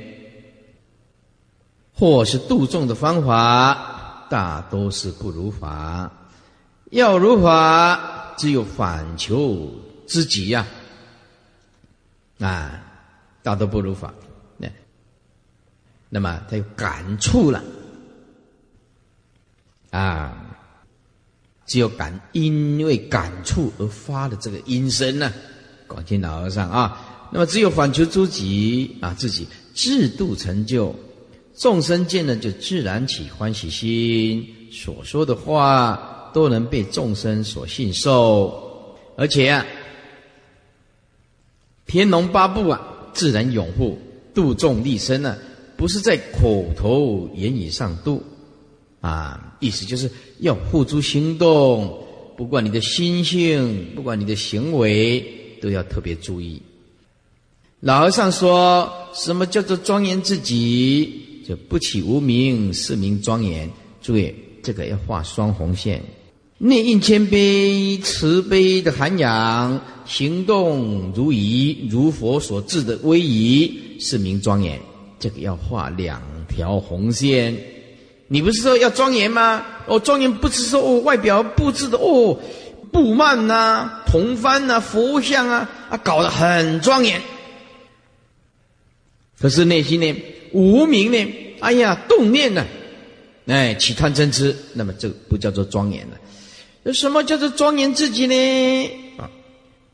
[1.94, 6.10] 或是度众的方法，大都是不如法。
[6.90, 9.70] 要如法，只有反求
[10.08, 10.66] 之己呀！
[12.40, 12.82] 啊，
[13.44, 14.12] 大都不如法。
[14.56, 14.68] 那，
[16.08, 17.62] 那么他有感触了
[19.90, 20.44] 啊！
[21.66, 25.32] 只有感，因为感触而发的这个音声呢，
[25.86, 27.07] 广听老和尚啊。
[27.31, 30.95] 那么只有反求诸己啊，自己自度成就，
[31.57, 36.14] 众生见了就自然起欢喜心，所说的话。
[36.31, 39.64] 都能被众生所信受，而且啊，
[41.87, 43.99] 天龙八部啊，自然拥护
[44.35, 45.39] 度众利身呢，
[45.74, 48.22] 不是在口头言语上度，
[49.01, 50.09] 啊，意思就是
[50.41, 52.05] 要付诸行动，
[52.37, 55.24] 不管你的心性，不管你的行为，
[55.62, 56.61] 都要特别注意。
[57.81, 61.43] 老和尚说什么叫做庄严自己？
[61.47, 63.70] 就不起无名，是名庄严。
[64.03, 66.03] 注意，这个要画双红线。
[66.59, 74.76] 内应谦卑、慈悲的涵养，行动如仪，如佛所制的威仪，是名庄严。
[75.20, 77.57] 这个要画两条红线。
[78.26, 79.64] 你不是说要庄严吗？
[79.87, 82.37] 哦，庄严不是说哦，外表布置的哦，
[82.91, 87.22] 布幔呐、铜幡呐、佛像啊啊，搞得很庄严。
[89.41, 90.14] 可是内心呢，
[90.53, 92.66] 无名呢，哎呀，动念呢，
[93.47, 96.93] 哎，起贪嗔痴，那么这不叫做庄严了。
[96.93, 98.91] 什么叫做庄严自己呢？
[99.18, 99.30] 啊，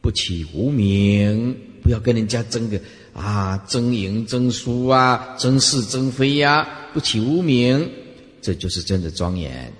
[0.00, 2.80] 不起无名，不要跟人家争个
[3.12, 7.90] 啊，争赢争输啊，争是争非呀，不起无名，
[8.40, 9.72] 这就是真的庄严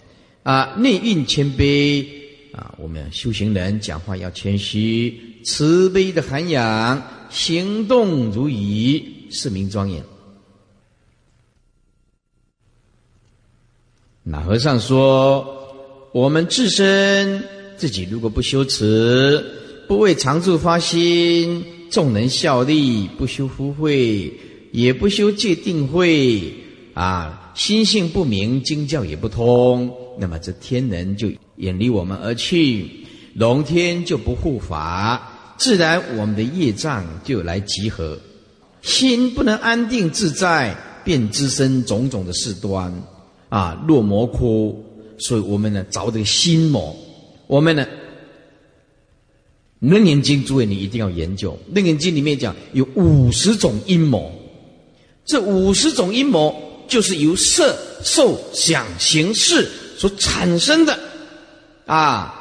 [0.43, 0.75] 啊。
[0.77, 2.05] 内蕴谦卑
[2.53, 10.03] 啊，我们修行人讲话要谦虚，慈悲的涵养，行动如仪，四名庄严。
[14.23, 15.61] 那和尚说。
[16.15, 17.43] 我们自身
[17.77, 19.45] 自己如果不修持，
[19.89, 24.33] 不为常住发心，众人效力，不修福慧，
[24.71, 26.55] 也不修戒定慧，
[26.95, 32.89] 啊，心性不明，经教也不通，那么这天人就远离我们而去，
[33.35, 38.17] 龙天就不护法，自然我们的业障就来集合，
[38.85, 42.93] 心不能安定自在，便滋生种种的事端，
[43.49, 44.85] 啊，落魔窟。
[45.19, 46.95] 所以我们呢，找这个心魔。
[47.47, 47.87] 我们呢，
[49.81, 51.53] 《楞严经》诸位，你一定要研究。
[51.75, 54.33] 《楞严经》里面讲有五十种阴谋
[55.25, 56.55] 这五十种阴谋
[56.87, 59.67] 就是由色、受、想、行、识
[59.97, 60.99] 所产生的
[61.87, 62.35] 啊。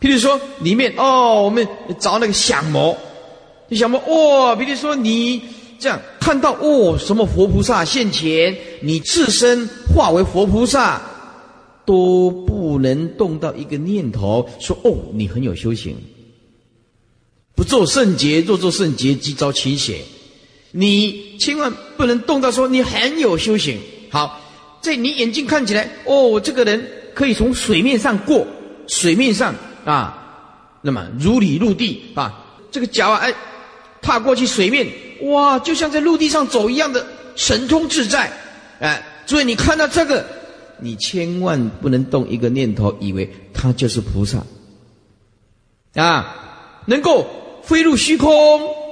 [0.00, 1.66] 譬如说，里面哦，我们
[2.00, 2.96] 找那个想谋，
[3.68, 5.42] 你想魔哦，比如说你
[5.78, 11.00] 这样看到哦，什么佛菩萨现前，你自身化为佛菩萨，
[11.86, 15.96] 都不能动到一个念头，说哦，你很有修行。
[17.54, 20.00] 不做圣洁，若做圣洁，即遭其邪。
[20.70, 23.78] 你千万不能动到说你很有修行。
[24.10, 24.40] 好，
[24.80, 28.46] 在你眼睛看起来，哦，这个人可以从水面上过，
[28.86, 29.54] 水面上
[29.84, 33.34] 啊，那么如履陆地啊，这个脚啊，哎，
[34.02, 34.86] 踏过去水面，
[35.22, 37.06] 哇，就像在陆地上走一样的
[37.36, 38.32] 神通自在。
[38.80, 40.24] 哎，所以你看到这个，
[40.80, 44.42] 你千万不能动一个念头，以为他就是菩萨
[45.94, 47.26] 啊，能够。
[47.60, 48.32] 飞入虚空，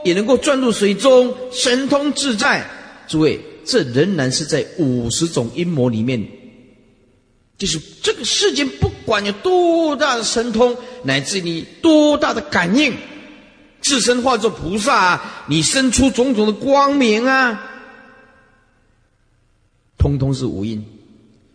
[0.05, 2.63] 也能够钻入水中，神通自在。
[3.09, 6.23] 诸位，这仍然是在五十种阴谋里面，
[7.57, 12.95] 就是这个世间，不管有多大的神通，乃至你多大的感应，
[13.87, 17.63] 自身化作菩萨，啊你生出种种的光明啊，
[19.97, 20.85] 通通是无因，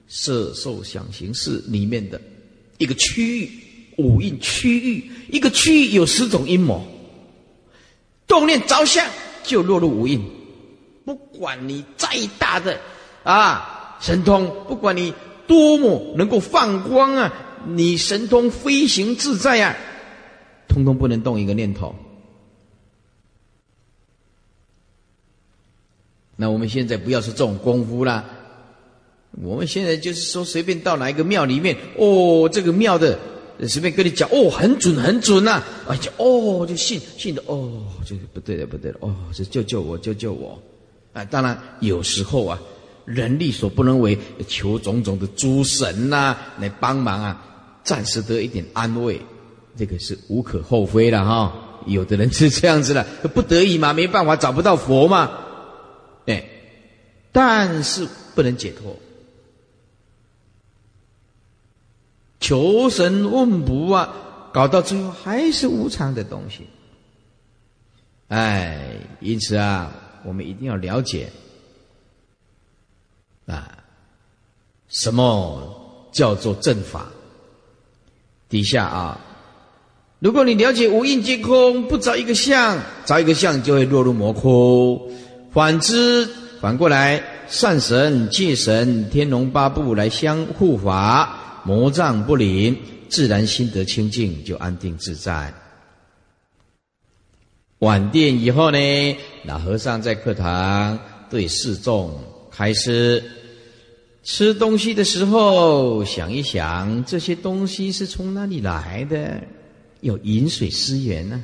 [0.07, 2.21] 色受想行识里面的
[2.77, 3.51] 一个区域，
[3.97, 6.87] 五印区域，一个区域有十种阴谋。
[8.27, 9.05] 动念着相，
[9.43, 10.23] 就落入无印。
[11.03, 12.07] 不管你再
[12.39, 12.79] 大的
[13.23, 15.13] 啊神通，不管你
[15.47, 17.33] 多么能够放光啊，
[17.67, 19.75] 你神通飞行自在啊，
[20.69, 21.93] 通通不能动一个念头。
[26.41, 28.25] 那我们现在不要说这种功夫啦，
[29.43, 33.15] 我们现在就是说随便到哪一个庙里面，哦，这个庙的。
[33.67, 35.61] 随便跟你讲哦，很准很准呐！
[35.87, 40.59] 啊，就哦，就信信的哦，就不对了不对了哦，就救救我救救我！
[41.13, 42.59] 啊，当然有时候啊，
[43.05, 44.17] 人力所不能为，
[44.47, 47.45] 求种种的诸神呐来帮忙啊，
[47.83, 49.21] 暂时得一点安慰，
[49.77, 51.53] 这个是无可厚非的哈。
[51.85, 55.29] 有的人是这样子的，不得已嘛，没办法找不到佛嘛，
[56.25, 56.43] 哎，
[57.31, 58.95] 但是不能解脱。
[62.39, 66.67] 求神问卜啊，搞到最后还是无常的东西。
[68.29, 69.93] 哎，因此啊，
[70.23, 71.29] 我们一定要了解
[73.45, 73.77] 啊，
[74.87, 77.11] 什么叫做正法？
[78.49, 79.21] 底下啊，
[80.19, 85.11] 如果你了解无印皆空，不找一个相，找一个相就会落入魔窟。
[85.51, 86.27] 反之，
[86.61, 91.61] 反过来，善神、戒神、天龙八部来相护法。
[91.63, 92.75] 魔障不灵，
[93.07, 95.53] 自然心得清净，就安定自在。
[97.79, 98.77] 晚殿以后呢，
[99.43, 100.97] 老和尚在课堂
[101.29, 102.17] 对示众
[102.49, 103.23] 开始
[104.23, 109.39] 吃东西的时候，想一想这些东西是从哪里来的？
[109.99, 111.43] 有饮水思源呢？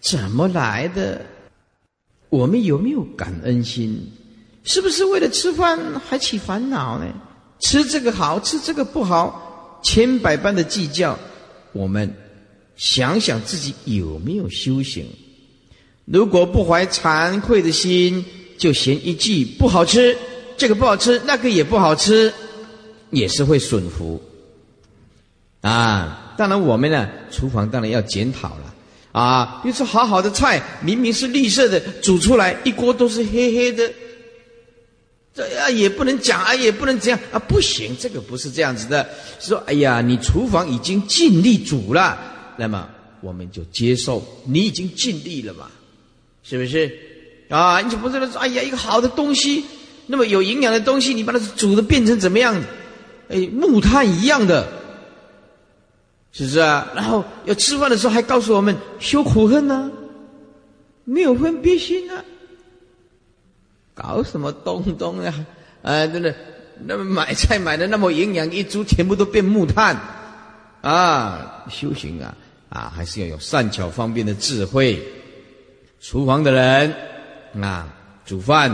[0.00, 1.24] 怎么来的？
[2.32, 4.10] 我们有没有感恩心？
[4.64, 7.04] 是不是为了吃饭还起烦恼呢？
[7.60, 11.18] 吃这个好吃这个不好，千百般的计较。
[11.72, 12.10] 我们
[12.74, 15.04] 想想自己有没有修行？
[16.06, 18.24] 如果不怀惭愧的心，
[18.56, 20.16] 就嫌一句不好吃，
[20.56, 22.32] 这个不好吃，那个也不好吃，
[23.10, 24.18] 也是会损福。
[25.60, 28.71] 啊，当然我们呢，厨房当然要检讨了。
[29.12, 33.92] 啊，你说好好的菜，明明是绿色的，煮出来一锅都是黑黑的。
[35.34, 39.08] 这啊也不能讲啊，也不能这样啊，不行，这个不是这样子的。
[39.38, 42.18] 说，哎呀，你厨房已经尽力煮了，
[42.56, 42.88] 那么
[43.20, 45.70] 我们就接受你已经尽力了嘛，
[46.42, 46.90] 是不是？
[47.48, 49.64] 啊，你就不是说，哎呀，一个好的东西，
[50.06, 52.54] 那么有营养的东西，你把它煮的变成怎么样？
[53.28, 54.66] 哎，木炭一样的，
[56.32, 56.88] 是不是啊？
[56.94, 59.90] 然后要吃饭的时候还告诉我们修苦恨呢，
[61.04, 62.24] 没有分别心啊。
[63.94, 65.34] 搞什么东东呀？
[65.82, 66.34] 啊，真的，
[66.84, 69.94] 那么买菜买的那么营养，一株全部都变木炭
[70.80, 71.66] 啊！
[71.68, 72.34] 修行啊，
[72.70, 75.00] 啊，还是要有善巧方便的智慧。
[76.00, 76.94] 厨房的人
[77.60, 77.94] 啊，
[78.24, 78.70] 煮饭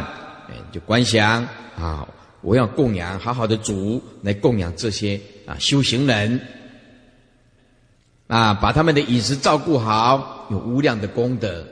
[0.48, 1.42] 哎，就观想
[1.76, 2.06] 啊，
[2.40, 6.40] 我要供养，好好的煮来供养这些啊修行人
[8.28, 11.66] 啊，把他们的饮食照顾好，有无量的功德，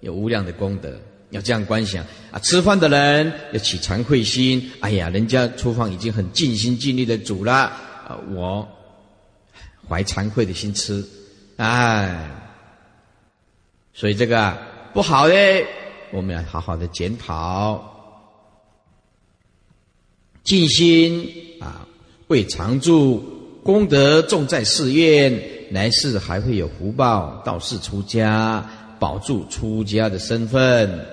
[0.00, 0.98] 有无量的功德。
[1.30, 2.38] 要这样观想啊！
[2.38, 4.70] 吃饭的人要起惭愧心。
[4.80, 8.66] 哎呀，人家厨房已经很尽心尽力的煮了，啊，我
[9.86, 11.04] 怀惭愧的心吃，
[11.56, 12.30] 哎，
[13.92, 14.56] 所以这个
[14.94, 15.34] 不好的
[16.12, 17.84] 我们要好好的检讨。
[20.44, 21.30] 尽心
[21.60, 21.86] 啊，
[22.28, 25.38] 为常住功德重在寺院，
[25.70, 27.42] 来世还会有福报。
[27.44, 28.64] 道士出家，
[28.98, 31.06] 保住出家的身份。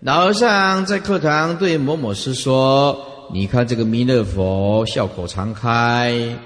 [0.00, 2.98] 老和尚在课堂对某某师说
[3.32, 6.36] ：“你看这个弥勒佛笑口常开，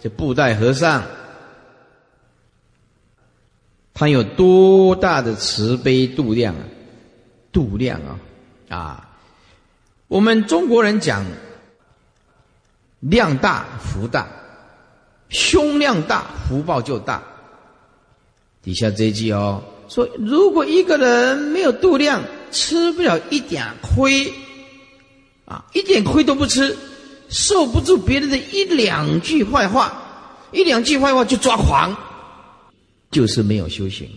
[0.00, 1.02] 这布袋和尚，
[3.94, 6.64] 他有多大的慈悲度量啊？
[7.52, 8.18] 度量啊！
[8.68, 9.08] 啊，
[10.08, 11.24] 我们中国人讲。”
[13.00, 14.26] 量大福大，
[15.28, 17.22] 胸量大福报就大。
[18.62, 24.30] 底下这一句哦，说如果一个人没有度量，吃不了一点亏，
[25.44, 26.76] 啊，一点亏都不吃，
[27.28, 30.02] 受不住别人的一两句坏话，
[30.52, 31.96] 一两句坏话就抓狂，
[33.10, 34.08] 就是没有修行。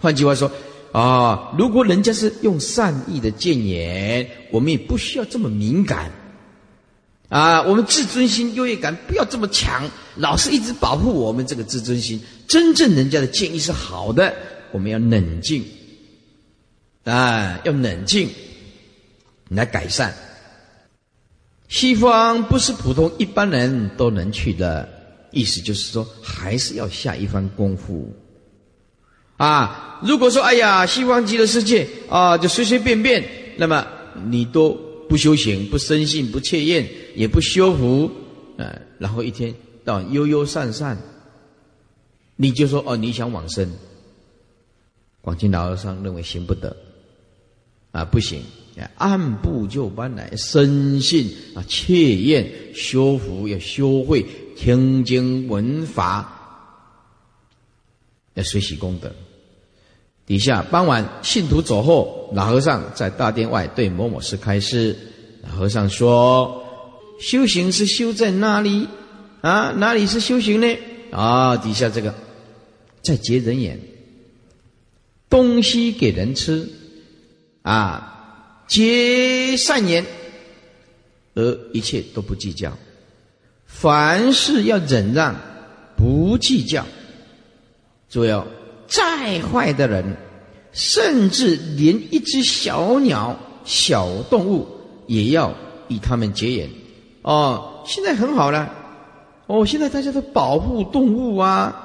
[0.00, 0.50] 换句话说，
[0.92, 6.10] 啊，如果人家是用善意的谏言，我们也不需要这么敏感。
[7.34, 12.20] 啊，我们自尊心、优越感不要这么强，老是一直保护我们这个自尊心。
[12.46, 14.32] 真正人家的建议是好的，
[14.70, 15.64] 我们要冷静，
[17.02, 18.30] 啊，要冷静
[19.48, 20.14] 来改善。
[21.66, 24.88] 西方不是普通一般人都能去的，
[25.32, 28.14] 意思就是说，还是要下一番功夫。
[29.38, 33.24] 啊，如果说哎呀，西方极乐世界啊，就随随便便，
[33.56, 33.84] 那么
[34.28, 34.78] 你都
[35.08, 36.88] 不修行、不生信、不切验。
[37.14, 38.10] 也不修福，
[38.56, 39.54] 呃，然后一天
[39.84, 40.98] 到悠悠散散，
[42.34, 43.70] 你就说哦，你想往生。
[45.20, 46.76] 广清老和尚认为行不得，
[47.92, 48.42] 啊，不行，
[48.96, 54.26] 按部就班来生信啊，切验修福，要修慧
[54.56, 56.28] 听经闻法，
[58.34, 59.14] 要学习功德。
[60.26, 64.96] 底下傍晚信徒走后，老和尚在大殿外对某某师开示，
[65.42, 66.62] 老和尚说。
[67.20, 68.88] 修行是修在哪里？
[69.40, 70.76] 啊，哪里是修行呢？
[71.12, 72.12] 啊，底下这个
[73.02, 73.78] 在结人眼，
[75.30, 76.68] 东西给人吃，
[77.62, 80.04] 啊，结善言，
[81.34, 82.76] 而一切都不计较，
[83.64, 85.36] 凡事要忍让，
[85.96, 86.84] 不计较。
[88.10, 88.44] 注意哦，
[88.94, 90.16] 再坏的人，
[90.72, 94.66] 甚至连一只小鸟、小动物，
[95.08, 95.52] 也要
[95.88, 96.70] 与他们结缘。
[97.22, 98.70] 哦，现在很好了。
[99.46, 101.80] 哦，现在大家都保护动物啊。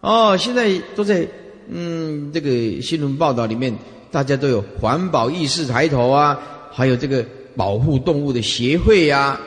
[0.00, 1.26] 哦，现在都在
[1.70, 3.74] 嗯，这个新闻报道里面，
[4.10, 6.38] 大家都有环保意识抬头啊，
[6.70, 7.24] 还有这个
[7.56, 9.40] 保护动物的协会呀。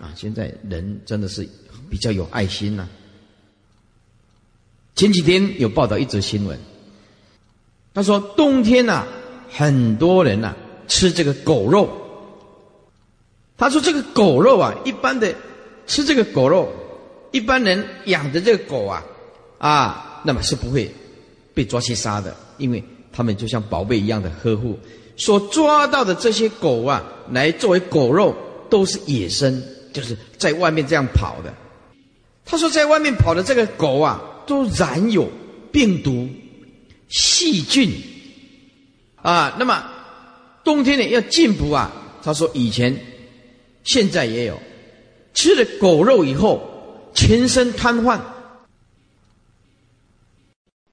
[0.00, 1.46] 啊，现在人真的是
[1.90, 2.88] 比较有爱心呐。
[4.94, 6.58] 前几天有报道一则新闻，
[7.94, 9.04] 他说冬天呐，
[9.50, 10.54] 很多人呐
[10.88, 11.88] 吃这个狗肉。
[13.54, 15.32] 他说：“这个狗肉啊，一般的
[15.86, 16.72] 吃这个狗肉，
[17.30, 19.04] 一般人养的这个狗啊，
[19.58, 20.92] 啊，那么是不会
[21.54, 22.82] 被抓去杀的，因为
[23.12, 24.76] 他们就像宝贝一样的呵护。
[25.16, 28.34] 所抓到的这些狗啊，来作为狗肉，
[28.68, 29.62] 都是野生，
[29.92, 31.54] 就是在外面这样跑的。
[32.44, 35.30] 他说，在外面跑的这个狗啊，都染有
[35.70, 36.28] 病毒、
[37.08, 37.90] 细菌
[39.16, 39.56] 啊。
[39.58, 39.84] 那么
[40.64, 41.90] 冬天呢，要进补啊。
[42.22, 42.96] 他说以前。”
[43.84, 44.56] 现在也有
[45.34, 48.20] 吃了狗肉以后，全身瘫痪，